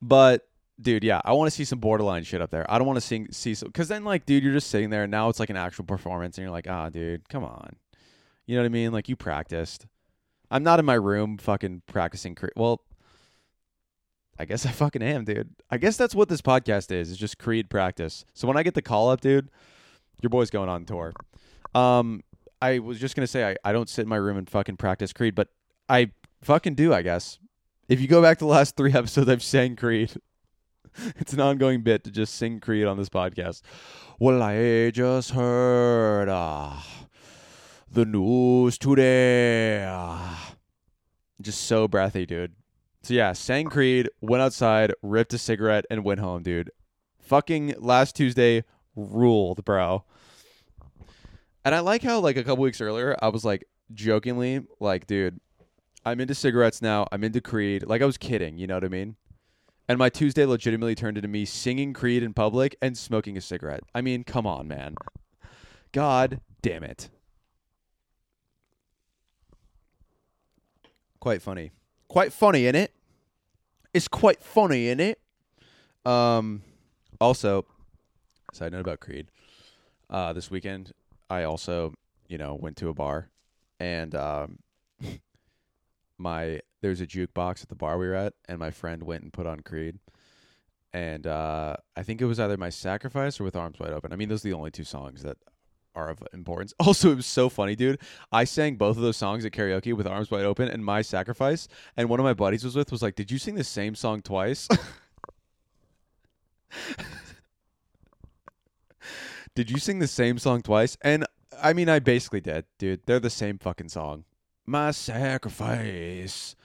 [0.00, 0.48] but
[0.80, 2.70] dude, yeah, I want to see some borderline shit up there.
[2.70, 5.04] I don't want to sing see some because then like, dude, you're just sitting there
[5.04, 7.76] and now it's like an actual performance, and you're like, ah, dude, come on.
[8.46, 8.92] You know what I mean?
[8.92, 9.86] Like you practiced.
[10.50, 12.34] I'm not in my room fucking practicing.
[12.34, 12.82] Cre- well,
[14.38, 15.50] I guess I fucking am, dude.
[15.70, 17.10] I guess that's what this podcast is.
[17.10, 18.24] It's just Creed practice.
[18.34, 19.48] So when I get the call up, dude,
[20.20, 21.12] your boy's going on tour.
[21.74, 22.22] Um,
[22.60, 25.12] I was just gonna say I, I don't sit in my room and fucking practice
[25.12, 25.48] Creed, but
[25.88, 26.10] I
[26.42, 27.38] fucking do, I guess.
[27.88, 30.12] If you go back to the last three episodes, I've sang Creed.
[31.16, 33.62] it's an ongoing bit to just sing Creed on this podcast.
[34.18, 36.76] Well, I just heard uh,
[37.90, 39.86] the news today.
[41.40, 42.52] Just so breathy, dude.
[43.02, 46.70] So yeah, sang Creed, went outside, ripped a cigarette, and went home, dude.
[47.18, 48.64] Fucking last Tuesday
[48.96, 50.04] ruled, bro.
[51.64, 55.40] And I like how like a couple weeks earlier I was like jokingly like, dude,
[56.04, 57.06] I'm into cigarettes now.
[57.10, 57.86] I'm into Creed.
[57.86, 59.16] Like I was kidding, you know what I mean?
[59.88, 63.82] And my Tuesday legitimately turned into me singing Creed in public and smoking a cigarette.
[63.94, 64.94] I mean, come on, man.
[65.92, 67.10] God damn it.
[71.20, 71.72] Quite funny.
[72.08, 72.92] Quite funny in it.
[73.92, 75.18] It's quite funny in it.
[76.04, 76.62] Um
[77.20, 77.64] also
[78.52, 79.28] side note about Creed.
[80.10, 80.92] Uh this weekend
[81.30, 81.94] I also,
[82.28, 83.30] you know, went to a bar
[83.78, 84.58] and um
[86.18, 89.32] my there's a jukebox at the bar we were at and my friend went and
[89.32, 89.98] put on Creed.
[90.92, 94.12] And uh I think it was either My Sacrifice or With Arms Wide Open.
[94.12, 95.38] I mean, those are the only two songs that
[95.94, 96.74] are of importance.
[96.80, 98.02] Also, it was so funny, dude.
[98.30, 101.68] I sang both of those songs at karaoke with Arms Wide Open and My Sacrifice,
[101.96, 104.20] and one of my buddies was with was like, "Did you sing the same song
[104.20, 104.68] twice?"
[109.54, 110.98] did you sing the same song twice?
[111.00, 111.24] And
[111.62, 113.06] I mean, I basically did, dude.
[113.06, 114.24] They're the same fucking song.
[114.66, 116.56] My sacrifice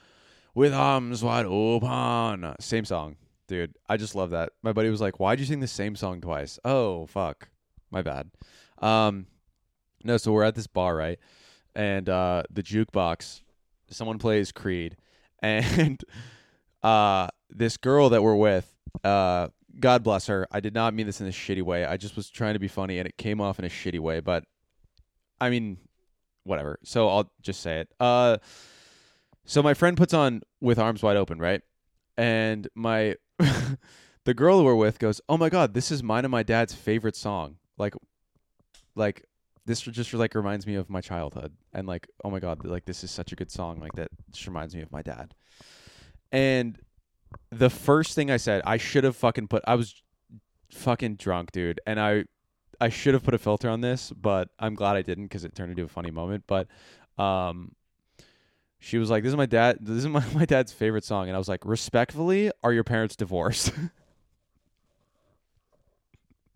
[0.54, 2.54] with arms wide open.
[2.60, 3.16] Same song,
[3.48, 3.76] dude.
[3.88, 4.52] I just love that.
[4.62, 7.48] My buddy was like, "Why'd you sing the same song twice?" Oh, fuck.
[7.90, 8.30] My bad.
[8.78, 9.26] Um,
[10.04, 11.18] no, so we're at this bar, right?
[11.74, 13.42] And uh, the jukebox,
[13.90, 14.96] someone plays Creed,
[15.40, 16.02] and
[16.82, 18.72] uh, this girl that we're with,
[19.04, 20.46] uh, God bless her.
[20.50, 21.84] I did not mean this in a shitty way.
[21.84, 24.20] I just was trying to be funny, and it came off in a shitty way.
[24.20, 24.44] But
[25.40, 25.78] I mean,
[26.44, 26.78] whatever.
[26.84, 27.88] So I'll just say it.
[27.98, 28.38] Uh,
[29.44, 31.62] so my friend puts on with arms wide open, right?
[32.16, 33.16] And my
[34.24, 37.16] the girl we're with goes, "Oh my god, this is mine and my dad's favorite
[37.16, 37.94] song." Like,
[38.94, 39.24] like
[39.66, 43.04] this just like reminds me of my childhood, and like, oh my god, like this
[43.04, 43.80] is such a good song.
[43.80, 45.34] Like that just reminds me of my dad.
[46.32, 46.78] And
[47.50, 49.62] the first thing I said, I should have fucking put.
[49.66, 50.02] I was
[50.70, 52.24] fucking drunk, dude, and I
[52.80, 55.54] I should have put a filter on this, but I'm glad I didn't because it
[55.54, 56.44] turned into a funny moment.
[56.46, 56.68] But
[57.18, 57.72] um,
[58.80, 59.78] she was like, "This is my dad.
[59.82, 63.14] This is my, my dad's favorite song," and I was like, "Respectfully, are your parents
[63.14, 63.72] divorced?"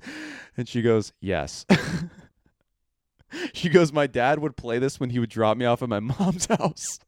[0.56, 1.64] and she goes, "Yes."
[3.52, 6.00] she goes, "My dad would play this when he would drop me off at my
[6.00, 6.98] mom's house."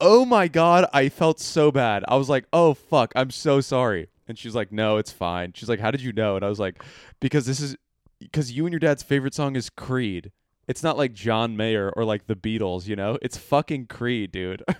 [0.00, 2.04] oh my god, I felt so bad.
[2.08, 5.68] I was like, "Oh fuck, I'm so sorry." And she's like, "No, it's fine." She's
[5.68, 6.82] like, "How did you know?" And I was like,
[7.20, 7.76] "Because this is
[8.18, 10.32] because you and your dad's favorite song is Creed.
[10.68, 13.18] It's not like John Mayer or like the Beatles, you know?
[13.22, 14.62] It's fucking Creed, dude."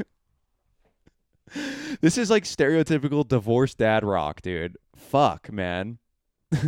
[2.01, 4.77] this is like stereotypical divorced dad rock, dude.
[4.95, 5.99] Fuck, man.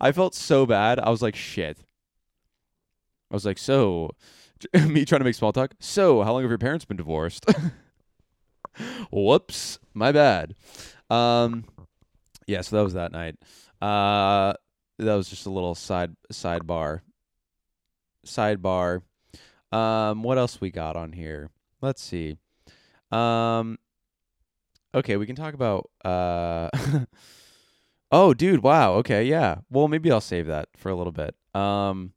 [0.00, 0.98] I felt so bad.
[0.98, 1.78] I was like, shit.
[3.30, 4.10] I was like, so,
[4.74, 5.74] me trying to make small talk.
[5.80, 7.44] So, how long have your parents been divorced?
[9.10, 10.54] Whoops, my bad.
[11.10, 11.64] Um,
[12.46, 13.36] yeah, so that was that night.
[13.82, 14.54] Uh,
[14.98, 17.00] that was just a little side sidebar.
[18.28, 19.02] Sidebar.
[19.72, 21.50] Um, what else we got on here?
[21.80, 22.36] Let's see.
[23.10, 23.78] Um,
[24.94, 25.90] okay, we can talk about.
[26.04, 26.70] Uh,
[28.12, 28.94] oh, dude, wow.
[28.94, 29.58] Okay, yeah.
[29.70, 31.34] Well, maybe I'll save that for a little bit.
[31.54, 32.12] Um,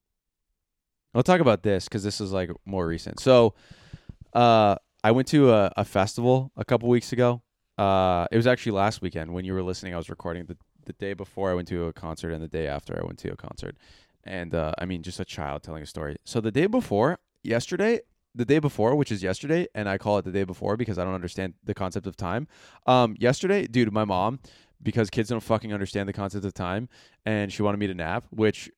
[1.13, 3.19] I'll talk about this because this is like more recent.
[3.19, 3.53] So,
[4.33, 7.41] uh, I went to a, a festival a couple weeks ago.
[7.77, 9.93] Uh, it was actually last weekend when you were listening.
[9.93, 12.67] I was recording the the day before I went to a concert and the day
[12.67, 13.77] after I went to a concert.
[14.23, 16.17] And uh, I mean, just a child telling a story.
[16.23, 18.01] So the day before, yesterday,
[18.33, 21.03] the day before, which is yesterday, and I call it the day before because I
[21.03, 22.47] don't understand the concept of time.
[22.85, 24.39] Um, yesterday, dude, my mom,
[24.81, 26.87] because kids don't fucking understand the concept of time,
[27.25, 28.69] and she wanted me to nap, which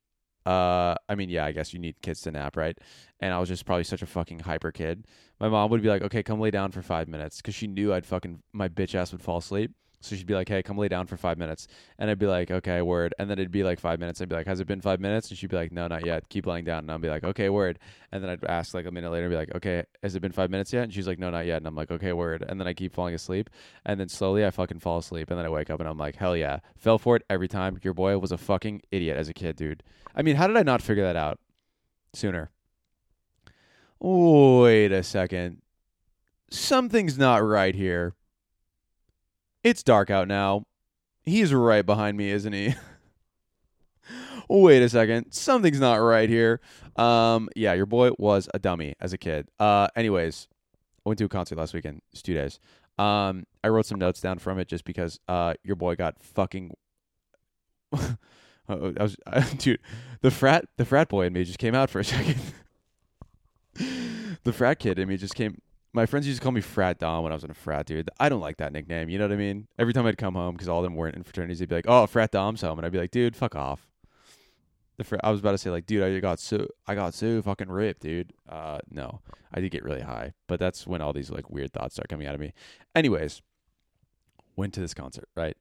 [0.46, 2.78] uh, I mean, yeah, I guess you need kids to nap, right?
[3.20, 5.06] And I was just probably such a fucking hyper kid.
[5.40, 7.94] My mom would be like, "Okay, come lay down for five minutes," because she knew
[7.94, 9.72] I'd fucking my bitch ass would fall asleep.
[10.04, 12.52] So she'd be like, "Hey, come lay down for five minutes," and I'd be like,
[12.52, 14.20] "Okay, word." And then it'd be like five minutes.
[14.22, 16.28] I'd be like, "Has it been five minutes?" And she'd be like, "No, not yet.
[16.30, 17.80] Keep lying down." And I'd be like, "Okay, word."
[18.12, 20.32] And then I'd ask like a minute later, and be like, "Okay, has it been
[20.32, 22.60] five minutes yet?" And she's like, "No, not yet." And I'm like, "Okay, word." And
[22.60, 23.50] then I keep falling asleep,
[23.86, 26.18] and then slowly I fucking fall asleep, and then I wake up and I'm like,
[26.18, 29.34] "Hell yeah, fell for it every time." Your boy was a fucking idiot as a
[29.34, 29.84] kid, dude.
[30.16, 31.40] I mean, how did I not figure that out
[32.14, 32.52] sooner?
[34.00, 35.62] Wait a second.
[36.50, 38.16] Something's not right here.
[39.64, 40.66] It's dark out now.
[41.24, 42.76] He's right behind me, isn't he?
[44.50, 45.32] Wait a second.
[45.32, 46.60] Something's not right here.
[46.98, 49.48] Um, yeah, your boy was a dummy as a kid.
[49.60, 50.50] Uh, anyways,
[51.06, 52.02] I went to a concert last weekend.
[52.12, 52.60] It's two days.
[53.00, 56.72] Um, I wrote some notes down from it just because uh, your boy got fucking.
[57.94, 59.80] I was, I, dude,
[60.22, 62.40] the frat, the frat boy in me just came out for a second.
[64.44, 65.62] the frat kid in me just came
[65.94, 68.10] my friends used to call me Frat Dom when I was in a frat, dude.
[68.20, 69.10] I don't like that nickname.
[69.10, 69.68] You know what I mean?
[69.78, 71.86] Every time I'd come home, because all of them weren't in fraternities, they'd be like,
[71.88, 73.88] "Oh, Frat Dom's home," and I'd be like, "Dude, fuck off."
[74.98, 77.42] The fr- I was about to say like, "Dude, I got so I got so
[77.42, 79.22] fucking ripped, dude." Uh, no,
[79.54, 82.28] I did get really high, but that's when all these like weird thoughts start coming
[82.28, 82.54] out of me.
[82.96, 83.42] Anyways,
[84.56, 85.30] went to this concert.
[85.36, 85.58] Right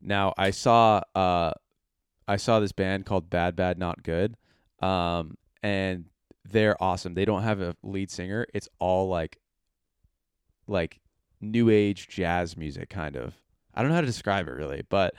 [0.00, 1.52] now, I saw uh,
[2.26, 4.36] I saw this band called Bad Bad Not Good,
[4.80, 6.06] um, and
[6.44, 7.14] they're awesome.
[7.14, 8.46] They don't have a lead singer.
[8.54, 9.38] It's all like
[10.68, 11.00] like
[11.40, 13.34] new age jazz music kind of.
[13.74, 15.14] I don't know how to describe it really, but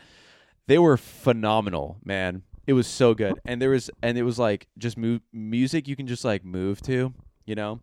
[0.68, 2.44] they were phenomenal, man.
[2.68, 3.40] It was so good.
[3.46, 6.82] And there was and it was like just move music you can just like move
[6.84, 7.14] to,
[7.46, 7.80] you know?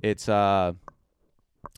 [0.00, 0.72] It's uh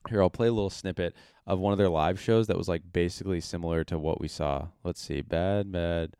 [0.09, 1.15] here I'll play a little snippet
[1.47, 4.69] of one of their live shows that was like basically similar to what we saw.
[4.85, 5.21] Let's see.
[5.21, 6.15] Bad bad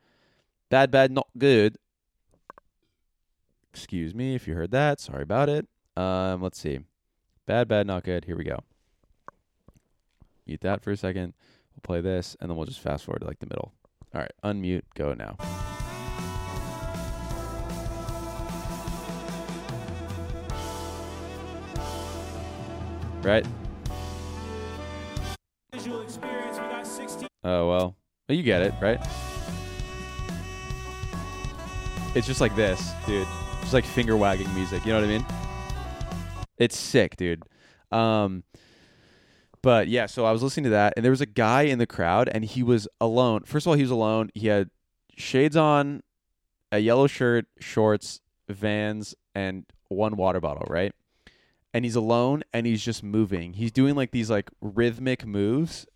[0.69, 1.79] bad bad not good.
[3.73, 5.01] Excuse me if you heard that.
[5.01, 5.67] Sorry about it.
[5.97, 6.81] Um let's see.
[7.47, 8.27] Bad bad not good.
[8.27, 8.59] Here we go
[10.49, 11.35] mute that for a second.
[11.75, 13.73] We'll play this, and then we'll just fast forward to like the middle.
[14.15, 15.37] All right, unmute, go now.
[23.23, 23.47] Right?
[25.73, 27.29] Visual experience, we got 16.
[27.45, 27.97] Oh, well.
[28.29, 28.99] Well, you get it, right?
[32.15, 33.27] It's just like this, dude.
[33.61, 34.85] Just like finger wagging music.
[34.87, 35.27] You know what I mean?
[36.57, 37.43] It's sick, dude.
[37.93, 38.45] Um,
[39.63, 41.87] but yeah, so I was listening to that, and there was a guy in the
[41.87, 43.43] crowd, and he was alone.
[43.45, 44.31] First of all, he was alone.
[44.35, 44.71] He had
[45.17, 46.03] shades on,
[46.71, 50.93] a yellow shirt, shorts, Vans, and one water bottle, right?
[51.75, 53.55] And he's alone, and he's just moving.
[53.55, 55.87] He's doing like these like rhythmic moves,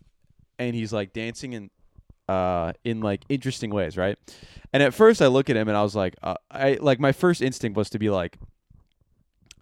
[0.59, 1.69] and he's like dancing in,
[2.27, 4.17] uh, in like interesting ways, right?
[4.71, 7.11] And at first, I look at him, and I was like, uh, I like my
[7.11, 8.37] first instinct was to be like,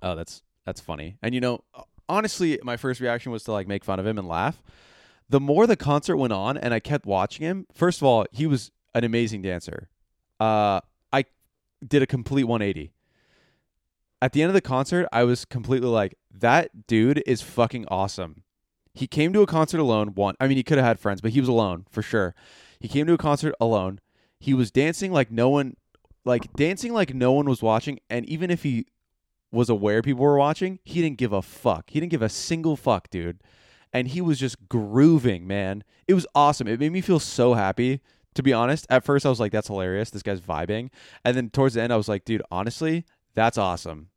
[0.02, 1.64] oh, that's that's funny, and you know
[2.12, 4.62] honestly, my first reaction was to like make fun of him and laugh.
[5.30, 8.45] The more the concert went on and I kept watching him, first of all, he
[8.45, 9.88] was an amazing dancer.
[10.39, 10.82] Uh,
[11.13, 11.24] I
[11.86, 12.91] did a complete 180.
[14.21, 18.44] At the end of the concert, I was completely like, that dude is fucking awesome.
[18.94, 20.10] He came to a concert alone.
[20.10, 22.36] One, I mean, he could have had friends, but he was alone for sure.
[22.79, 24.00] He came to a concert alone.
[24.40, 25.77] He was dancing like no one,
[26.25, 28.00] like dancing like no one was watching.
[28.10, 28.86] And even if he
[29.52, 31.89] was aware people were watching, he didn't give a fuck.
[31.89, 33.41] He didn't give a single fuck, dude.
[33.93, 35.83] And he was just grooving, man.
[36.08, 36.67] It was awesome.
[36.67, 38.02] It made me feel so happy.
[38.35, 40.10] To be honest, at first I was like, that's hilarious.
[40.10, 40.89] This guy's vibing.
[41.25, 44.08] And then towards the end, I was like, dude, honestly, that's awesome.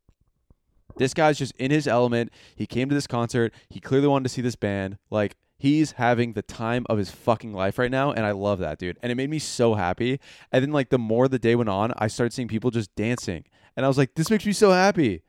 [0.95, 2.31] This guy's just in his element.
[2.55, 3.53] He came to this concert.
[3.69, 4.97] He clearly wanted to see this band.
[5.09, 8.77] Like, He's having the time of his fucking life right now, and I love that,
[8.77, 8.97] dude.
[9.01, 10.19] And it made me so happy.
[10.51, 13.45] And then, like, the more the day went on, I started seeing people just dancing,
[13.75, 15.21] and I was like, this makes me so happy.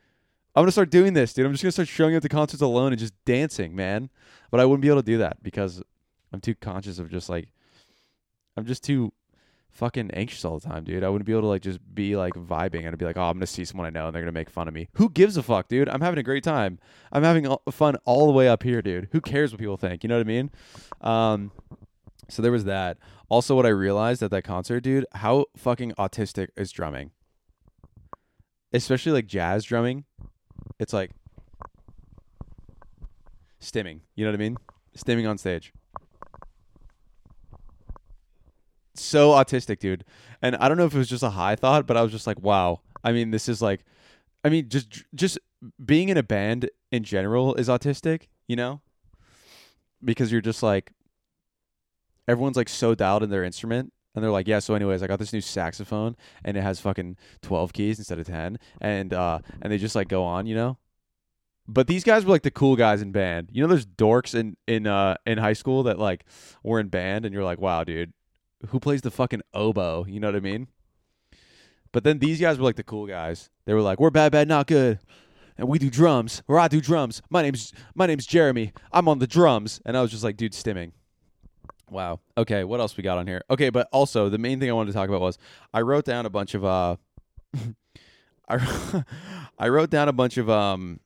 [0.54, 1.44] I'm gonna start doing this, dude.
[1.44, 4.08] I'm just gonna start showing up to concerts alone and just dancing, man.
[4.50, 5.82] But I wouldn't be able to do that because
[6.32, 7.48] I'm too conscious of just like
[8.56, 9.12] I'm just too
[9.70, 11.04] fucking anxious all the time, dude.
[11.04, 13.34] I wouldn't be able to like just be like vibing and be like, oh, I'm
[13.34, 14.88] gonna see someone I know and they're gonna make fun of me.
[14.94, 15.88] Who gives a fuck, dude?
[15.88, 16.78] I'm having a great time.
[17.12, 19.08] I'm having fun all the way up here, dude.
[19.12, 20.02] Who cares what people think?
[20.02, 20.50] You know what I mean?
[21.02, 21.52] Um,
[22.28, 22.96] so there was that.
[23.28, 27.10] Also, what I realized at that concert, dude, how fucking autistic is drumming,
[28.72, 30.04] especially like jazz drumming.
[30.78, 31.10] It's like
[33.60, 34.00] stimming.
[34.14, 34.56] You know what I mean?
[34.96, 35.72] Stimming on stage.
[38.94, 40.04] So autistic, dude.
[40.42, 42.26] And I don't know if it was just a high thought, but I was just
[42.26, 42.80] like, wow.
[43.04, 43.84] I mean, this is like,
[44.44, 45.38] I mean, just just
[45.84, 48.80] being in a band in general is autistic, you know,
[50.04, 50.92] because you're just like,
[52.28, 53.92] everyone's like so dialed in their instrument.
[54.16, 54.60] And they're like, yeah.
[54.60, 58.26] So, anyways, I got this new saxophone, and it has fucking twelve keys instead of
[58.26, 60.78] ten, and uh, and they just like go on, you know.
[61.68, 63.50] But these guys were like the cool guys in band.
[63.52, 66.24] You know, there's dorks in in uh in high school that like
[66.62, 68.14] were in band, and you're like, wow, dude,
[68.68, 70.06] who plays the fucking oboe?
[70.08, 70.68] You know what I mean?
[71.92, 73.50] But then these guys were like the cool guys.
[73.66, 74.98] They were like, we're bad, bad, not good,
[75.58, 77.20] and we do drums, or I do drums.
[77.28, 78.72] My name's my name's Jeremy.
[78.92, 80.92] I'm on the drums, and I was just like, dude, stimming.
[81.90, 82.20] Wow.
[82.36, 83.42] Okay, what else we got on here?
[83.48, 85.38] Okay, but also the main thing I wanted to talk about was
[85.72, 86.96] I wrote down a bunch of uh
[88.48, 89.04] I
[89.58, 91.00] I wrote down a bunch of um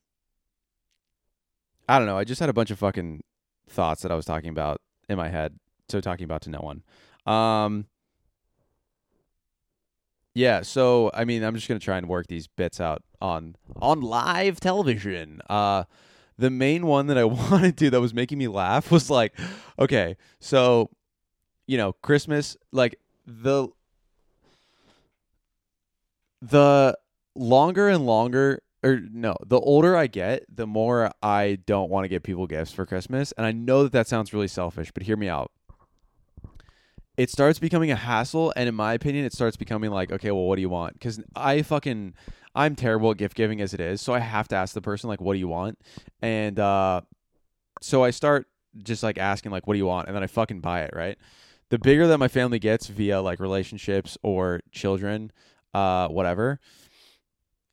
[1.87, 3.23] I don't know, I just had a bunch of fucking
[3.69, 5.59] thoughts that I was talking about in my head,
[5.89, 6.83] so talking about to no one.
[7.31, 7.85] Um
[10.33, 14.01] Yeah, so I mean, I'm just to try and work these bits out on on
[14.01, 15.41] live television.
[15.47, 15.83] Uh
[16.41, 19.33] the main one that I wanted to that was making me laugh was like,
[19.79, 20.89] okay, so
[21.67, 23.69] you know, Christmas, like the
[26.41, 26.97] the
[27.35, 32.09] longer and longer or no, the older I get, the more I don't want to
[32.09, 33.31] get people gifts for Christmas.
[33.33, 35.51] And I know that that sounds really selfish, but hear me out.
[37.15, 40.45] It starts becoming a hassle, and in my opinion, it starts becoming like, okay, well,
[40.45, 40.93] what do you want?
[40.93, 42.15] Because I fucking,
[42.53, 45.09] I'm terrible at gift giving as it is, so I have to ask the person
[45.09, 45.79] like, what do you want?
[46.21, 47.01] And uh,
[47.81, 48.47] so I start
[48.83, 50.07] just like asking like, what do you want?
[50.07, 51.17] And then I fucking buy it, right?
[51.69, 55.31] The bigger that my family gets via like relationships or children,
[55.73, 56.59] uh, whatever,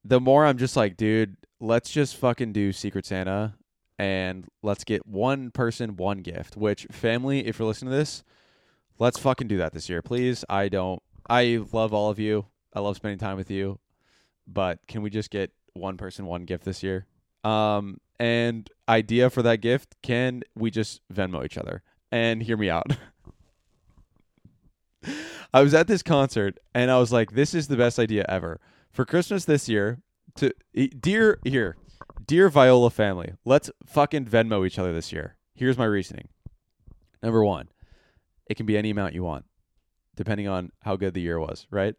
[0.05, 3.55] the more I'm just like, dude, let's just fucking do Secret Santa
[3.99, 6.57] and let's get one person one gift.
[6.57, 8.23] Which family, if you're listening to this,
[8.99, 10.45] let's fucking do that this year, please.
[10.49, 11.03] I don't.
[11.29, 12.47] I love all of you.
[12.73, 13.81] I love spending time with you,
[14.51, 17.07] but can we just get one person one gift this year?
[17.45, 21.83] Um, and idea for that gift: can we just Venmo each other?
[22.11, 22.97] And hear me out.
[25.55, 28.61] I was at this concert and I was like, this is the best idea ever.
[28.91, 29.99] For Christmas this year,
[30.37, 30.53] to
[31.01, 31.77] dear here,
[32.27, 35.37] dear Viola family, let's fucking Venmo each other this year.
[35.55, 36.29] Here's my reasoning.
[37.23, 37.69] Number one,
[38.47, 39.45] it can be any amount you want,
[40.17, 41.95] depending on how good the year was, right?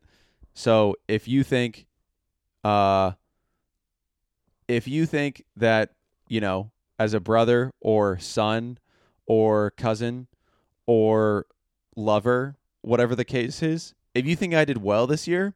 [0.53, 1.87] So if you think,
[2.63, 3.11] uh,
[4.67, 5.91] if you think that
[6.29, 8.77] you know, as a brother or son
[9.25, 10.27] or cousin
[10.85, 11.45] or
[11.95, 15.55] lover, whatever the case is, if you think I did well this year,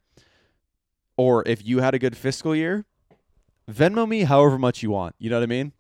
[1.16, 2.86] or if you had a good fiscal year,
[3.72, 5.16] Venmo me however much you want.
[5.20, 5.72] You know what I mean?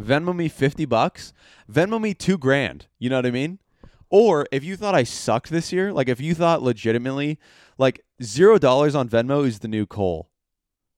[0.00, 1.32] Venmo me 50 bucks,
[1.70, 2.86] Venmo me 2 grand.
[2.98, 3.58] You know what I mean?
[4.10, 7.38] Or if you thought I sucked this year, like if you thought legitimately
[7.78, 10.30] like 0 dollars on Venmo is the new coal.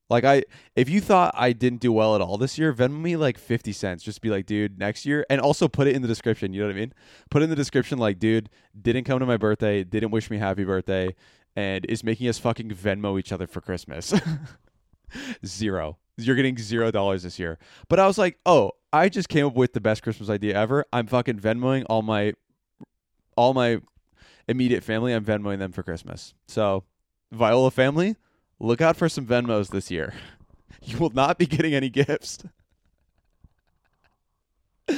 [0.09, 0.45] Like I
[0.75, 3.73] if you thought I didn't do well at all this year, Venmo me like 50
[3.73, 4.03] cents.
[4.03, 6.67] Just be like, dude, next year and also put it in the description, you know
[6.67, 6.95] what I mean?
[7.31, 8.49] Put in the description like, dude,
[8.81, 11.15] didn't come to my birthday, didn't wish me happy birthday
[11.55, 14.15] and is making us fucking Venmo each other for Christmas.
[15.47, 15.99] zero.
[16.17, 17.59] You're getting zero dollars this year.
[17.89, 20.85] But I was like, oh, I just came up with the best Christmas idea ever.
[20.93, 22.35] I'm fucking Venmoing all my
[23.37, 23.81] all my
[24.49, 25.13] immediate family.
[25.13, 26.35] I'm Venmoing them for Christmas.
[26.47, 26.85] So
[27.31, 28.17] Viola family,
[28.59, 30.15] look out for some Venmos this year.
[30.85, 32.39] You will not be getting any gifts.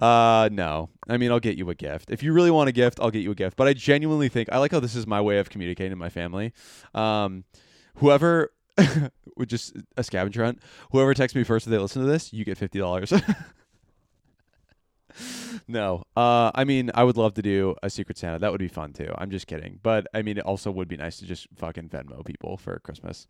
[0.00, 0.88] Uh no.
[1.08, 2.10] I mean, I'll get you a gift.
[2.10, 3.56] If you really want a gift, I'll get you a gift.
[3.56, 6.08] But I genuinely think I like how this is my way of communicating to my
[6.08, 6.52] family.
[6.94, 7.44] Um
[7.96, 8.50] whoever
[9.36, 10.60] would just a scavenger hunt.
[10.90, 13.12] Whoever texts me first if they listen to this, you get fifty dollars.
[15.66, 16.04] No.
[16.16, 18.38] Uh I mean, I would love to do a secret Santa.
[18.38, 19.12] That would be fun too.
[19.16, 19.80] I'm just kidding.
[19.82, 23.26] But I mean, it also would be nice to just fucking Venmo people for Christmas.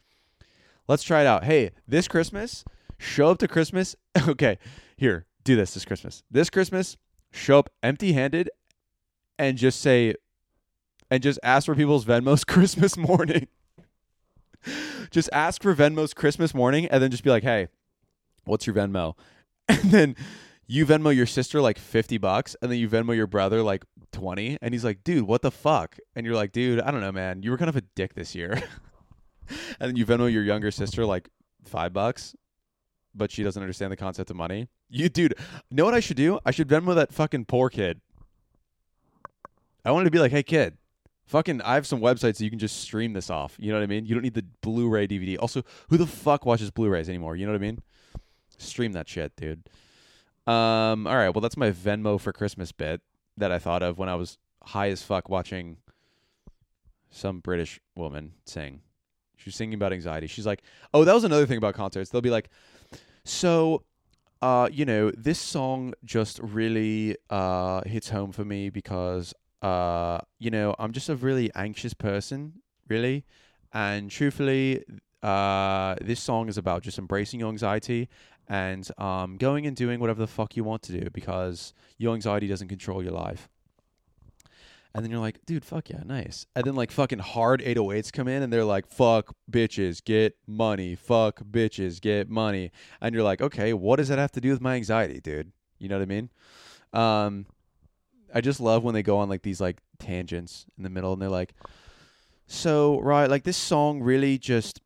[0.88, 1.44] Let's try it out.
[1.44, 2.64] Hey, this Christmas,
[2.98, 3.96] show up to Christmas.
[4.28, 4.58] okay,
[4.96, 6.22] here, do this this Christmas.
[6.30, 6.96] This Christmas,
[7.32, 8.50] show up empty-handed
[9.38, 10.14] and just say
[11.10, 13.48] and just ask for people's Venmos Christmas morning.
[15.10, 17.68] just ask for Venmos Christmas morning and then just be like, "Hey,
[18.44, 19.14] what's your Venmo?"
[19.68, 20.16] And then
[20.66, 24.58] you Venmo your sister like 50 bucks and then you Venmo your brother like 20
[24.60, 27.42] and he's like, "Dude, what the fuck?" And you're like, "Dude, I don't know, man.
[27.42, 28.52] You were kind of a dick this year."
[29.48, 31.28] and then you Venmo your younger sister like
[31.64, 32.34] 5 bucks,
[33.14, 34.68] but she doesn't understand the concept of money.
[34.88, 35.34] You dude,
[35.70, 36.38] know what I should do?
[36.44, 38.00] I should Venmo that fucking poor kid.
[39.84, 40.78] I wanted to be like, "Hey kid,
[41.26, 43.56] fucking I have some websites that you can just stream this off.
[43.58, 44.06] You know what I mean?
[44.06, 45.38] You don't need the Blu-ray DVD.
[45.38, 47.36] Also, who the fuck watches Blu-rays anymore?
[47.36, 47.82] You know what I mean?
[48.58, 49.68] Stream that shit, dude.
[50.46, 53.00] Um, all right, well that's my Venmo for Christmas bit
[53.36, 55.78] that I thought of when I was high as fuck watching
[57.10, 58.80] some British woman sing.
[59.36, 60.26] She was singing about anxiety.
[60.26, 62.10] She's like, "Oh, that was another thing about concerts.
[62.10, 62.50] They'll be like,
[63.24, 63.84] so,
[64.42, 69.34] uh, you know, this song just really uh hits home for me because
[69.64, 73.24] uh, you know, I'm just a really anxious person, really,
[73.72, 74.84] and truthfully,
[75.22, 78.10] uh, this song is about just embracing your anxiety
[78.48, 82.46] and um, going and doing whatever the fuck you want to do because your anxiety
[82.46, 83.48] doesn't control your life.
[84.94, 86.46] And then you're like, dude, fuck yeah, nice.
[86.54, 90.94] And then like fucking hard 808s come in and they're like, fuck bitches, get money.
[90.94, 92.70] Fuck bitches, get money.
[93.00, 95.50] And you're like, okay, what does that have to do with my anxiety, dude?
[95.80, 96.30] You know what I mean?
[96.92, 97.46] Um,
[98.32, 101.20] I just love when they go on like these like tangents in the middle and
[101.20, 101.54] they're like,
[102.46, 104.80] so right, like this song really just,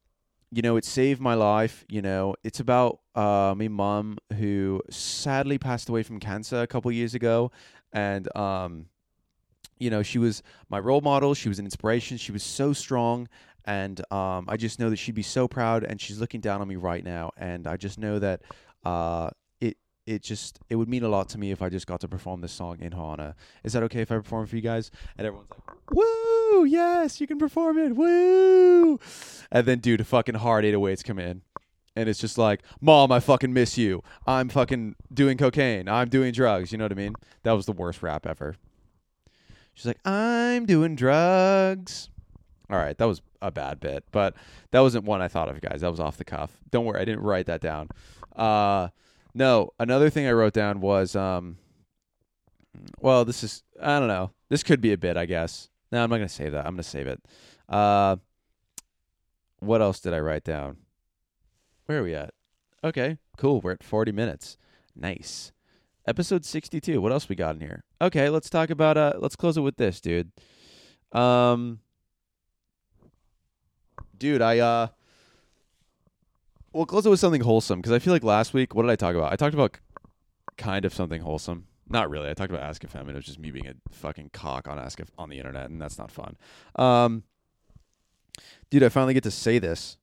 [0.51, 1.85] you know, it saved my life.
[1.89, 6.91] You know, it's about uh, my mom who sadly passed away from cancer a couple
[6.93, 7.51] years ago,
[7.93, 8.87] and um,
[9.79, 11.35] you know, she was my role model.
[11.35, 12.17] She was an inspiration.
[12.17, 13.29] She was so strong.
[13.65, 16.69] And um, I just know that she'd be so proud, and she's looking down on
[16.69, 17.33] me right now.
[17.37, 18.41] And I just know that
[18.85, 19.31] uh,
[20.09, 22.41] it just it would mean a lot to me if I just got to perform
[22.41, 23.35] this song in honor.
[23.63, 24.91] Is that okay if I perform for you guys?
[25.19, 26.65] And everyone's like, "Woo!
[26.65, 27.95] Yes, you can perform it.
[27.95, 28.99] Woo!"
[29.53, 31.43] And then, dude, fucking hard 808s come in,
[31.95, 34.03] and it's just like, "Mom, I fucking miss you.
[34.27, 35.89] I'm fucking doing cocaine.
[35.89, 36.73] I'm doing drugs.
[36.73, 38.57] You know what I mean?" That was the worst rap ever.
[39.79, 42.11] She's like, I'm doing drugs.
[42.69, 44.35] All right, that was a bad bit, but
[44.73, 45.83] that wasn't one I thought of, guys.
[45.83, 46.59] That was off the cuff.
[46.73, 47.89] Don't worry, I didn't write that down.
[48.35, 48.89] Uh,
[49.39, 51.59] no, another thing I wrote down was, um,
[53.01, 54.33] well, this is, I don't know.
[54.49, 55.69] This could be a bit, I guess.
[55.93, 56.67] No, I'm not going to save that.
[56.67, 57.23] I'm going to save it.
[57.69, 58.17] Uh,
[59.61, 60.79] what else did I write down?
[61.87, 62.35] Where are we at?
[62.83, 63.61] Okay, cool.
[63.61, 64.59] We're at 40 minutes.
[64.97, 65.53] Nice.
[66.05, 67.01] Episode 62.
[67.01, 67.85] What else we got in here?
[68.01, 70.31] Okay, let's talk about uh let's close it with this, dude.
[71.13, 71.81] Um
[74.17, 74.89] Dude, I uh
[76.73, 78.97] We'll close it with something wholesome because I feel like last week what did I
[78.97, 79.33] talk about?
[79.33, 79.79] I talked about
[80.57, 81.67] kind of something wholesome.
[81.89, 82.29] Not really.
[82.29, 84.79] I talked about Ask FM and it was just me being a fucking cock on
[84.79, 86.37] Ask F- on the internet and that's not fun.
[86.77, 87.23] Um
[88.71, 89.97] Dude, I finally get to say this.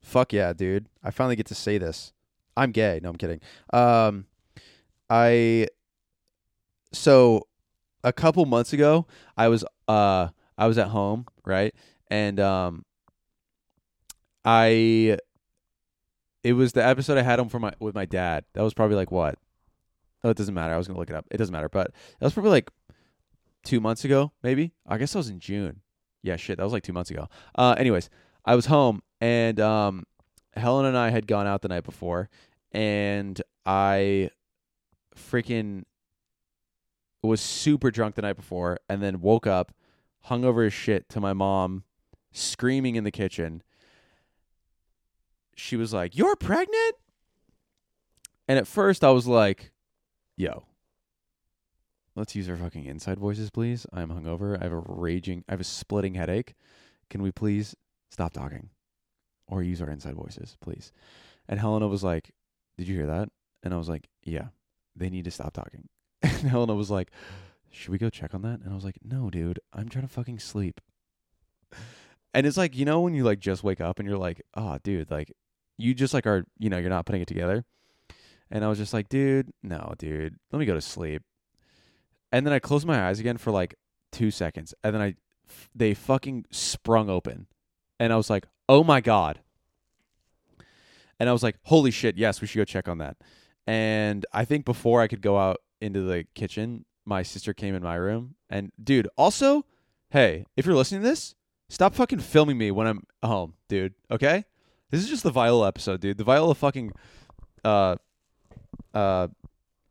[0.00, 0.88] Fuck yeah, dude.
[1.04, 2.12] I finally get to say this.
[2.56, 2.98] I'm gay.
[3.02, 3.40] No, I'm kidding.
[3.72, 4.26] Um
[5.08, 5.68] I
[6.92, 7.46] so
[8.02, 9.06] a couple months ago
[9.36, 10.28] I was uh
[10.58, 11.72] I was at home, right?
[12.08, 12.84] And um
[14.44, 15.18] I
[16.46, 18.44] it was the episode I had on for my with my dad.
[18.54, 19.36] That was probably like what?
[20.22, 20.72] Oh, it doesn't matter.
[20.72, 21.26] I was gonna look it up.
[21.28, 21.68] It doesn't matter.
[21.68, 21.88] But
[22.20, 22.70] that was probably like
[23.64, 24.72] two months ago, maybe.
[24.86, 25.80] I guess that was in June.
[26.22, 27.26] Yeah, shit, that was like two months ago.
[27.56, 28.10] Uh anyways,
[28.44, 30.04] I was home and um
[30.54, 32.30] Helena and I had gone out the night before
[32.70, 34.30] and I
[35.16, 35.82] freaking
[37.24, 39.72] was super drunk the night before and then woke up
[40.28, 41.82] hungover as shit to my mom
[42.30, 43.64] screaming in the kitchen.
[45.56, 46.94] She was like, "You're pregnant?"
[48.46, 49.72] And at first I was like,
[50.36, 50.66] "Yo,
[52.14, 53.86] let's use our fucking inside voices, please.
[53.92, 54.58] I'm hungover.
[54.58, 56.54] I have a raging, I have a splitting headache.
[57.10, 57.74] Can we please
[58.10, 58.70] stop talking
[59.48, 60.92] or use our inside voices, please?"
[61.48, 62.32] And Helena was like,
[62.78, 63.30] "Did you hear that?"
[63.64, 64.48] And I was like, "Yeah."
[64.96, 65.88] they need to stop talking.
[66.22, 67.10] And Helena was like,
[67.70, 68.60] should we go check on that?
[68.60, 70.80] And I was like, no, dude, I'm trying to fucking sleep.
[72.34, 74.78] And it's like, you know, when you like just wake up and you're like, oh,
[74.82, 75.32] dude, like
[75.78, 77.64] you just like are, you know, you're not putting it together.
[78.50, 81.22] And I was just like, dude, no, dude, let me go to sleep.
[82.32, 83.74] And then I closed my eyes again for like
[84.12, 84.74] two seconds.
[84.82, 85.14] And then i
[85.74, 87.46] they fucking sprung open.
[88.00, 89.40] And I was like, oh my God.
[91.18, 93.16] And I was like, holy shit, yes, we should go check on that.
[93.66, 97.82] And I think before I could go out into the kitchen, my sister came in
[97.82, 98.34] my room.
[98.50, 99.64] And dude, also,
[100.10, 101.34] hey, if you're listening to this,
[101.68, 103.94] stop fucking filming me when I'm home, dude.
[104.10, 104.44] Okay?
[104.90, 106.18] This is just the Viola episode, dude.
[106.18, 106.92] The Viola fucking
[107.64, 107.96] uh
[108.94, 109.28] uh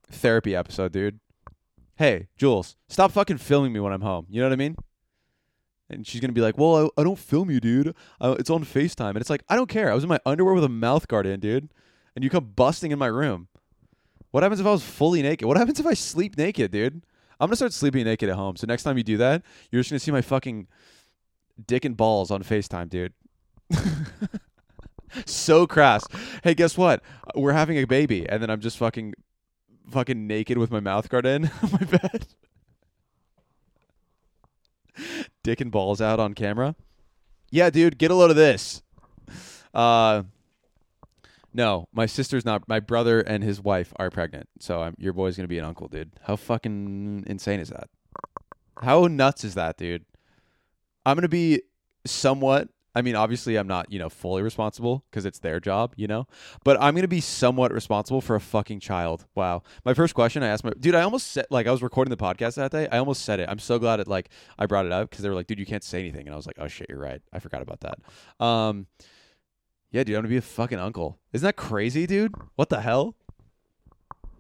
[0.10, 1.20] therapy episode, dude.
[1.98, 4.28] hey, Jules, stop fucking filming me when I'm home.
[4.30, 4.76] You know what I mean?
[5.90, 7.94] And she's gonna be like, well, I, I don't film you, dude.
[8.22, 9.92] It's on Facetime, and it's like, I don't care.
[9.92, 11.70] I was in my underwear with a mouth guard in, dude,
[12.16, 13.48] and you come busting in my room.
[14.32, 15.48] What happens if I was fully naked?
[15.48, 17.06] What happens if I sleep naked, dude?
[17.40, 18.56] I'm gonna start sleeping naked at home.
[18.56, 20.68] So next time you do that, you're just gonna see my fucking
[21.68, 23.14] dick and balls on FaceTime, dude.
[25.26, 26.06] so crass.
[26.44, 27.02] Hey, guess what?
[27.36, 29.14] We're having a baby, and then I'm just fucking,
[29.90, 32.28] fucking naked with my mouth guard in on my bed.
[35.44, 36.76] dick and balls out on camera.
[37.52, 38.82] Yeah, dude, get a load of this.
[39.74, 40.24] Uh,
[41.54, 42.68] no, my sister's not.
[42.68, 45.88] My brother and his wife are pregnant, so I'm, your boy's gonna be an uncle,
[45.88, 46.12] dude.
[46.24, 47.90] How fucking insane is that?
[48.82, 50.04] How nuts is that, dude?
[51.06, 51.62] I'm gonna be
[52.06, 52.70] somewhat.
[52.96, 56.28] I mean, obviously, I'm not, you know, fully responsible because it's their job, you know.
[56.64, 59.26] But I'm gonna be somewhat responsible for a fucking child.
[59.36, 59.64] Wow.
[59.84, 60.96] My first question I asked my dude.
[60.96, 62.88] I almost said like I was recording the podcast that day.
[62.92, 63.50] I almost said it.
[63.50, 65.66] I'm so glad it like I brought it up because they were like, dude, you
[65.66, 67.22] can't say anything, and I was like, oh shit, you're right.
[67.34, 68.44] I forgot about that.
[68.44, 68.88] Um,
[69.92, 71.20] yeah, dude, I'm gonna be a fucking uncle.
[71.34, 72.34] Isn't that crazy, dude?
[72.56, 73.16] What the hell?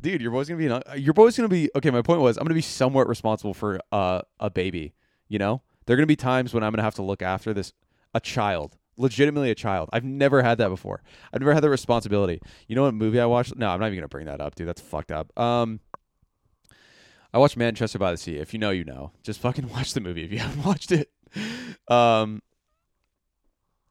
[0.01, 1.89] Dude, your boy's gonna be an, your boy's gonna be okay.
[1.89, 4.93] My point was, I'm gonna be somewhat responsible for uh, a baby.
[5.27, 7.73] You know, there are gonna be times when I'm gonna have to look after this
[8.15, 9.89] a child, legitimately a child.
[9.93, 11.03] I've never had that before.
[11.31, 12.41] I've never had the responsibility.
[12.67, 13.55] You know what movie I watched?
[13.55, 14.67] No, I'm not even gonna bring that up, dude.
[14.67, 15.37] That's fucked up.
[15.37, 15.81] Um,
[17.33, 18.37] I watched Manchester by the Sea.
[18.37, 19.11] If you know, you know.
[19.21, 21.11] Just fucking watch the movie if you haven't watched it.
[21.89, 22.41] Um,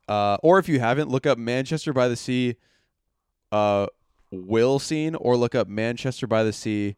[0.09, 2.57] uh, or if you haven't, look up Manchester by the Sea,
[3.53, 3.87] uh,
[4.31, 6.97] will scene, or look up Manchester by the Sea,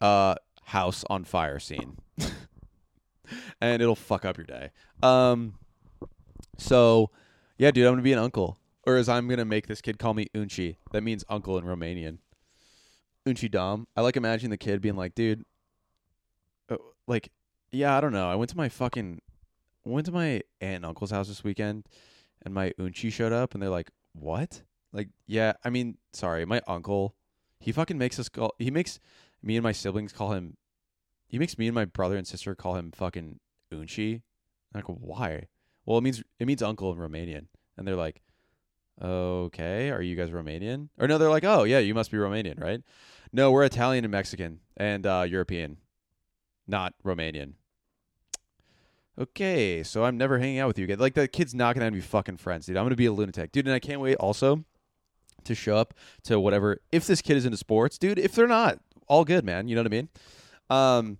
[0.00, 0.36] uh,
[0.66, 1.98] house on fire scene,
[3.60, 4.70] and it'll fuck up your day.
[5.02, 5.54] Um,
[6.56, 7.10] so
[7.58, 10.14] yeah, dude, I'm gonna be an uncle, or as I'm gonna make this kid call
[10.14, 10.76] me Unchi.
[10.92, 12.18] That means uncle in Romanian.
[13.26, 13.86] Unchi Dom.
[13.96, 15.44] I like imagining the kid being like, dude,
[16.68, 16.76] uh,
[17.06, 17.30] like,
[17.72, 18.30] yeah, I don't know.
[18.30, 19.20] I went to my fucking
[19.84, 21.86] went to my aunt and uncle's house this weekend
[22.42, 26.62] and my unchi showed up and they're like, "What?" Like, yeah, I mean, sorry, my
[26.66, 27.14] uncle,
[27.58, 29.00] he fucking makes us call he makes
[29.42, 30.56] me and my siblings call him
[31.26, 33.40] he makes me and my brother and sister call him fucking
[33.72, 34.22] unchi.
[34.74, 35.48] I'm like, "Why?"
[35.86, 37.46] Well, it means it means uncle in Romanian.
[37.76, 38.22] And they're like,
[39.00, 42.60] "Okay, are you guys Romanian?" Or no, they're like, "Oh, yeah, you must be Romanian,
[42.60, 42.82] right?"
[43.32, 45.78] No, we're Italian and Mexican and uh European,
[46.66, 47.54] not Romanian
[49.18, 50.98] okay, so I'm never hanging out with you again.
[50.98, 52.76] Like the kid's not gonna be fucking friends, dude.
[52.76, 53.66] I'm gonna be a lunatic, dude.
[53.66, 54.64] And I can't wait also
[55.44, 56.80] to show up to whatever.
[56.92, 58.18] If this kid is into sports, dude.
[58.18, 59.68] If they're not, all good, man.
[59.68, 60.08] You know what I mean?
[60.70, 61.18] Um,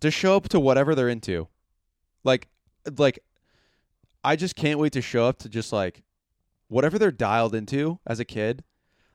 [0.00, 1.48] to show up to whatever they're into,
[2.24, 2.48] like,
[2.96, 3.18] like,
[4.28, 6.02] I just can't wait to show up to just like
[6.68, 8.62] whatever they're dialed into as a kid.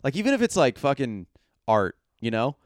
[0.04, 1.28] Like even if it's like fucking
[1.68, 2.58] art, you know,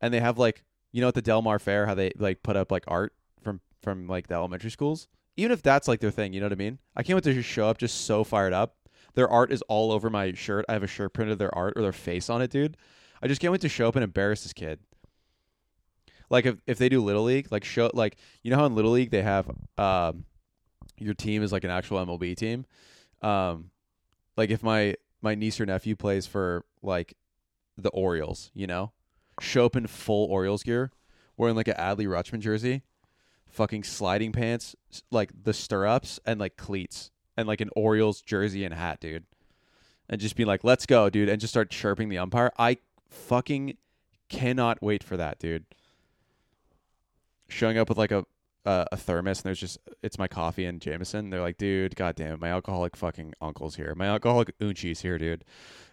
[0.00, 2.54] and they have like you know at the Del Mar Fair how they like put
[2.54, 5.08] up like art from from like the elementary schools.
[5.36, 6.78] Even if that's like their thing, you know what I mean?
[6.94, 8.76] I can't wait to just show up just so fired up.
[9.14, 10.64] Their art is all over my shirt.
[10.68, 12.76] I have a shirt printed of their art or their face on it, dude.
[13.20, 14.78] I just can't wait to show up and embarrass this kid.
[16.30, 18.92] Like if if they do little league, like show like you know how in little
[18.92, 20.24] league they have um
[20.98, 22.66] your team is like an actual MLB team.
[23.22, 23.70] Um
[24.36, 27.16] like if my my niece or nephew plays for like
[27.76, 28.92] the Orioles, you know,
[29.40, 30.92] show up in full Orioles gear,
[31.36, 32.82] wearing like an Adley Rutschman jersey,
[33.46, 34.74] fucking sliding pants,
[35.10, 39.24] like the stirrups and like cleats, and like an Orioles jersey and hat, dude,
[40.08, 42.52] and just be like, "Let's go, dude," and just start chirping the umpire.
[42.58, 42.78] I
[43.08, 43.76] fucking
[44.28, 45.64] cannot wait for that, dude.
[47.48, 48.24] Showing up with like a
[48.66, 51.30] uh, a thermos and there's just it's my coffee and Jameson.
[51.30, 53.94] They're like, dude, god damn it, my alcoholic fucking uncle's here.
[53.94, 55.44] My alcoholic Unchi's here, dude.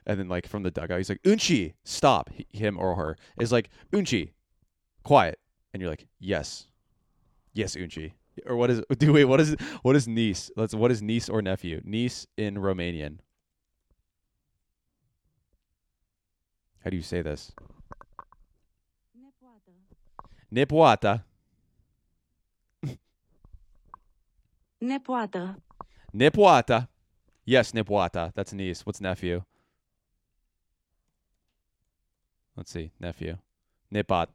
[0.05, 2.29] And then like from the dugout, he's like, Unchi, stop.
[2.51, 4.31] Him or her is like, Unchi,
[5.03, 5.39] quiet.
[5.71, 6.67] And you're like, yes,
[7.53, 8.13] yes, Unchi.
[8.47, 8.81] Or what is?
[8.97, 9.55] Do wait, what is?
[9.83, 10.49] What is niece?
[10.57, 10.73] Let's.
[10.73, 11.81] What is niece or nephew?
[11.83, 13.19] Niece in Romanian.
[16.83, 17.51] How do you say this?
[20.51, 21.23] Nepoata.
[24.85, 25.59] Nepoată.
[26.13, 26.87] Nepoata.
[27.43, 28.31] Yes, Nepoata.
[28.33, 28.81] That's niece.
[28.85, 29.41] What's nephew?
[32.55, 32.91] Let's see.
[32.99, 33.37] Nephew.
[33.91, 34.27] Nepot.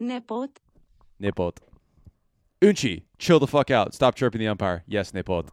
[0.00, 0.50] Nepot.
[1.20, 1.56] Nepot.
[2.62, 3.94] Unchi, chill the fuck out.
[3.94, 4.82] Stop chirping the umpire.
[4.86, 5.48] Yes, Nepot.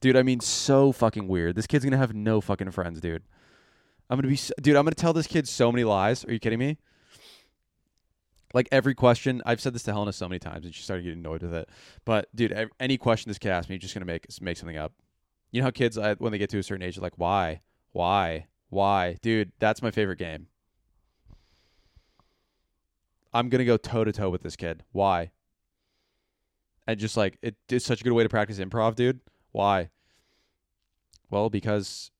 [0.00, 1.54] Dude, I mean, so fucking weird.
[1.56, 3.22] This kid's gonna have no fucking friends, dude.
[4.10, 4.76] I'm gonna be, s- dude.
[4.76, 6.24] I'm gonna tell this kid so many lies.
[6.24, 6.78] Are you kidding me?
[8.54, 11.18] Like every question, I've said this to Helena so many times, and she started getting
[11.18, 11.68] annoyed with it.
[12.04, 14.92] But dude, any question this kid asks me, just gonna make make something up.
[15.50, 17.62] You know how kids, uh, when they get to a certain age, are like, "Why,
[17.92, 20.48] why, why?" Dude, that's my favorite game.
[23.34, 24.84] I'm gonna go toe to toe with this kid.
[24.92, 25.30] Why?
[26.86, 27.38] And just like
[27.68, 29.20] it's such a good way to practice improv, dude.
[29.52, 29.90] Why?
[31.30, 32.10] Well, because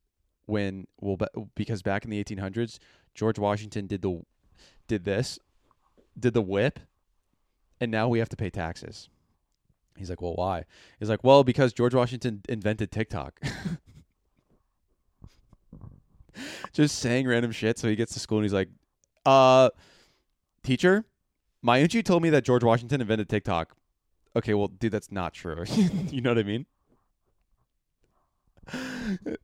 [0.47, 1.19] when well,
[1.55, 2.79] because back in the 1800s,
[3.15, 4.23] George Washington did the
[4.89, 5.39] did this,
[6.19, 6.81] did the whip,
[7.81, 9.09] and now we have to pay taxes.
[9.97, 10.65] He's like, well, why?
[10.99, 13.41] He's like, well, because George Washington invented TikTok.
[16.73, 17.79] Just saying random shit.
[17.79, 18.69] So he gets to school and he's like,
[19.25, 19.71] uh,
[20.63, 21.07] teacher,
[21.63, 23.75] my auntie told me that George Washington invented TikTok.
[24.35, 25.65] Okay, well, dude, that's not true.
[26.11, 26.67] you know what I mean?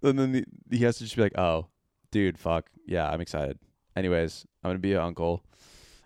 [0.03, 1.69] and then the, he has to just be like, oh,
[2.11, 2.69] dude, fuck.
[2.87, 3.59] Yeah, I'm excited.
[3.97, 5.43] Anyways, I'm going to be an uncle.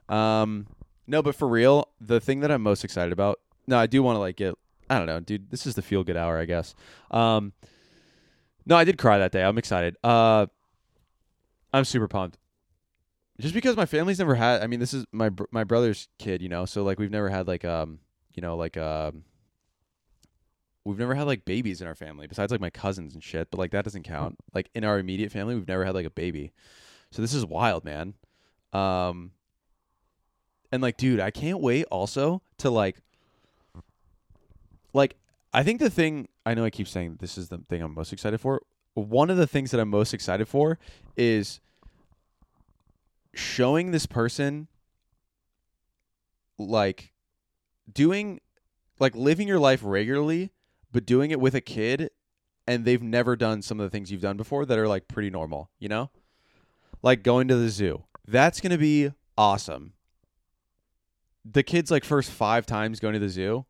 [0.08, 0.66] Um,
[1.06, 4.16] no, but for real, the thing that I'm most excited about, no, I do want
[4.16, 4.54] to like get,
[4.88, 6.74] I don't know, dude, this is the feel good hour, I guess.
[7.10, 7.52] Um,
[8.64, 9.42] no, I did cry that day.
[9.42, 9.96] I'm excited.
[10.02, 10.46] Uh,
[11.72, 12.38] I'm super pumped.
[13.38, 14.62] Just because my family's never had.
[14.62, 16.64] I mean, this is my my brother's kid, you know.
[16.64, 17.98] So like, we've never had like um,
[18.34, 19.24] you know, like um,
[20.84, 23.50] we've never had like babies in our family besides like my cousins and shit.
[23.50, 24.38] But like that doesn't count.
[24.54, 26.52] Like in our immediate family, we've never had like a baby.
[27.10, 28.14] So this is wild, man.
[28.72, 29.32] Um,
[30.72, 32.96] and like, dude, I can't wait also to like,
[34.92, 35.16] like,
[35.52, 38.12] I think the thing I know I keep saying this is the thing I'm most
[38.12, 38.62] excited for.
[38.94, 40.78] One of the things that I'm most excited for
[41.16, 41.60] is
[43.34, 44.68] showing this person
[46.58, 47.12] like
[47.92, 48.40] doing
[48.98, 50.50] like living your life regularly
[50.90, 52.10] but doing it with a kid
[52.66, 55.30] and they've never done some of the things you've done before that are like pretty
[55.30, 56.10] normal, you know?
[57.02, 58.04] Like going to the zoo.
[58.26, 59.92] That's going to be awesome.
[61.48, 63.66] The kids like first 5 times going to the zoo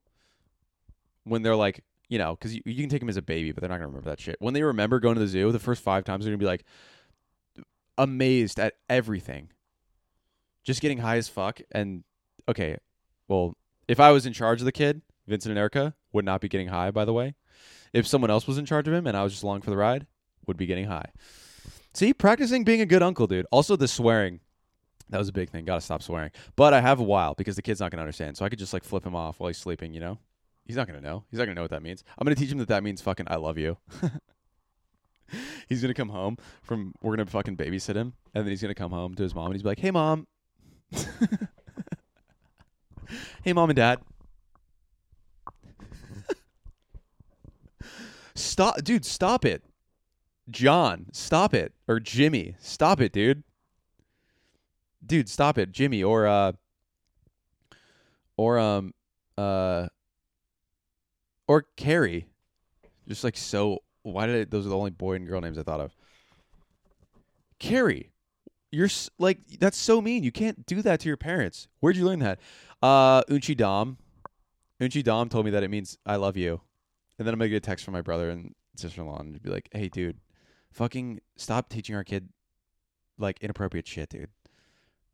[1.25, 3.61] when they're like, you know, cuz you, you can take them as a baby, but
[3.61, 4.37] they're not to remember that shit.
[4.39, 6.65] When they remember going to the zoo, the first 5 times they're to be like
[7.99, 9.51] amazed at everything.
[10.65, 12.05] Just getting high as fuck and
[12.49, 12.77] okay,
[13.29, 13.57] well,
[13.89, 16.69] if I was in charge of the kid, Vincent and Erica would not be getting
[16.69, 17.35] high, by the way.
[17.93, 19.77] If someone else was in charge of him and I was just along for the
[19.77, 20.07] ride,
[20.47, 21.11] would be getting high.
[21.95, 23.47] See, practicing being a good uncle, dude.
[23.51, 24.41] Also, the swearing.
[25.11, 25.65] That was a big thing.
[25.65, 26.31] Gotta stop swearing.
[26.57, 28.37] But I have a while because the kid's not gonna understand.
[28.37, 30.19] So I could just like flip him off while he's sleeping, you know?
[30.65, 31.25] He's not gonna know.
[31.31, 32.03] He's not gonna know what that means.
[32.19, 33.79] I'm gonna teach him that that means fucking I love you.
[35.69, 38.15] he's gonna come home from, we're gonna fucking babysit him.
[38.35, 40.27] And then he's gonna come home to his mom and he's be like, hey, mom.
[43.45, 44.01] hey, mom and dad.
[48.35, 49.63] Stop, dude, stop it.
[50.51, 51.73] John, stop it.
[51.89, 53.45] Or Jimmy, stop it, dude.
[55.07, 55.73] Dude, stop it.
[55.73, 56.53] Jimmy or uh
[58.37, 58.93] or um
[59.39, 59.87] uh
[61.47, 62.27] or Carrie.
[63.09, 65.63] Just like so why did I, those are the only boy and girl names I
[65.63, 65.95] thought of.
[67.59, 68.11] Carrie.
[68.73, 68.89] You're
[69.19, 70.25] like that's so mean.
[70.25, 71.69] You can't do that to your parents.
[71.81, 72.41] Where'd you learn that?
[72.83, 73.99] Uh Unchi Dom.
[74.81, 76.61] Unchi Dom told me that it means I love you.
[77.19, 79.41] And then I'm gonna get a text from my brother and sister in law and
[79.41, 80.19] be like, Hey dude,
[80.73, 82.29] fucking stop teaching our kid
[83.19, 84.29] like inappropriate shit, dude.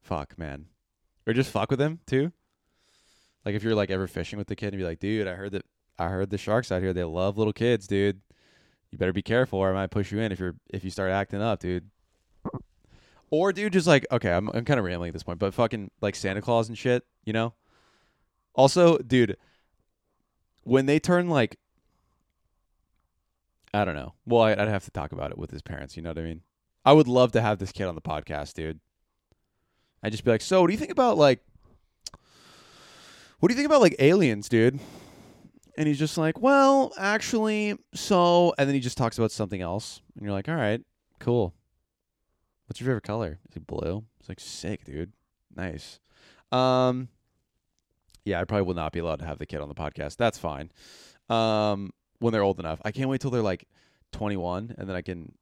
[0.02, 0.66] Fuck, man.
[1.26, 2.32] Or just fuck with him too.
[3.44, 5.52] Like if you're like ever fishing with the kid and be like, dude, I heard
[5.52, 5.64] that
[5.98, 8.20] I heard the sharks out here, they love little kids, dude.
[8.90, 11.10] You better be careful or I might push you in if you're if you start
[11.10, 11.88] acting up, dude.
[13.30, 15.90] Or dude, just like okay, I'm I'm kind of rambling at this point, but fucking
[16.00, 17.54] like Santa Claus and shit, you know.
[18.54, 19.38] Also, dude,
[20.64, 21.56] when they turn like,
[23.72, 24.12] I don't know.
[24.26, 25.96] Well, I, I'd have to talk about it with his parents.
[25.96, 26.42] You know what I mean?
[26.84, 28.80] I would love to have this kid on the podcast, dude.
[30.02, 31.40] I'd just be like, so what do you think about like,
[33.38, 34.78] what do you think about like aliens, dude?
[35.76, 40.02] And he's just like, well, actually, so, and then he just talks about something else,
[40.16, 40.82] and you're like, all right,
[41.18, 41.54] cool.
[42.66, 43.38] What's your favorite color?
[43.46, 44.04] It's like blue.
[44.20, 45.12] It's like sick, dude.
[45.54, 45.98] Nice.
[46.50, 47.08] Um,
[48.24, 50.16] yeah, I probably will not be allowed to have the kid on the podcast.
[50.16, 50.70] That's fine.
[51.28, 53.66] Um, when they're old enough, I can't wait till they're like
[54.12, 55.32] 21, and then I can.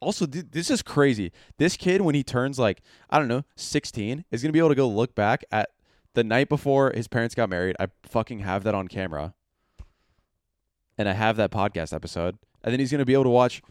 [0.00, 1.30] Also, th- this is crazy.
[1.58, 2.80] This kid, when he turns like
[3.10, 5.70] I don't know 16, is gonna be able to go look back at
[6.14, 7.76] the night before his parents got married.
[7.78, 9.34] I fucking have that on camera,
[10.96, 13.62] and I have that podcast episode, and then he's gonna be able to watch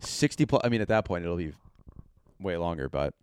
[0.00, 0.62] 60 plus.
[0.64, 1.52] I mean, at that point, it'll be
[2.40, 3.14] way longer, but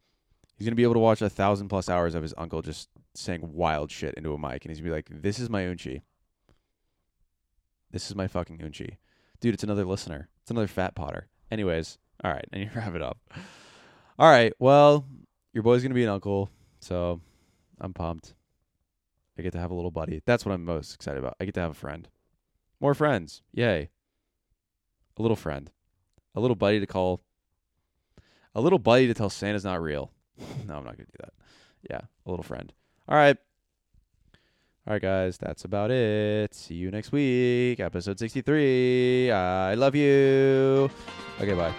[0.58, 3.42] he's gonna be able to watch a thousand plus hours of his uncle just saying
[3.54, 6.02] wild shit into a mic, and he's gonna be like, "This is my unchi.
[7.92, 8.98] This is my fucking unchi,
[9.40, 9.54] dude.
[9.54, 10.30] It's another listener.
[10.42, 11.28] It's another fat potter.
[11.52, 13.18] Anyways, all right, and you wrap it up.
[14.20, 15.06] All right, well,
[15.54, 16.50] your boy's gonna be an uncle,
[16.80, 17.22] so
[17.80, 18.34] I'm pumped.
[19.38, 20.22] I get to have a little buddy.
[20.26, 21.36] That's what I'm most excited about.
[21.40, 22.08] I get to have a friend.
[22.80, 23.42] More friends.
[23.54, 23.90] Yay.
[25.18, 25.72] A little friend.
[26.36, 27.22] A little buddy to call.
[28.56, 30.12] A little buddy to tell Santa's not real.
[30.68, 31.34] no, I'm not going to do that.
[31.90, 32.72] Yeah, a little friend.
[33.08, 33.38] All right.
[34.86, 36.54] All right, guys, that's about it.
[36.54, 39.32] See you next week, episode 63.
[39.32, 40.90] I love you.
[41.40, 41.74] Okay, bye.